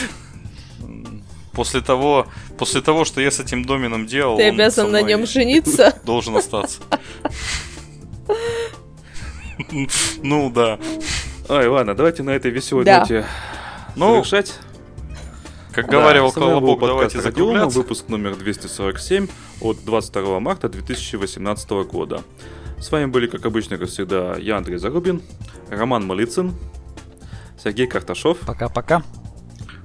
[1.52, 5.98] После того, после того, что я с этим доменом делал, Ты обязан на нем жениться.
[6.04, 6.80] должен остаться.
[10.22, 10.78] Ну да.
[11.48, 13.00] Ай, ладно, давайте на этой веселой Да.
[13.00, 13.24] ноте
[13.96, 14.54] Ну, завершать.
[15.72, 17.78] как говорил Да, был Колобок, давайте «Радиома», закругляться.
[17.78, 19.28] выпуск номер 247
[19.60, 22.22] от 22 марта 2018 года.
[22.78, 25.22] С вами были, как обычно, как всегда, я, Андрей Зарубин,
[25.70, 26.54] Роман Малицын,
[27.62, 28.38] Сергей Карташов.
[28.40, 29.02] пока-пока.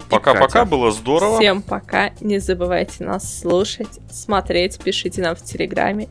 [0.10, 1.40] Пока-пока, было здорово.
[1.40, 2.12] Всем пока.
[2.22, 6.08] Не забывайте нас слушать, смотреть, пишите нам в Телеграме.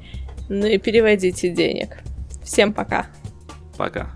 [0.49, 1.99] Ну и переводите денег.
[2.43, 3.07] Всем пока.
[3.77, 4.11] Пока.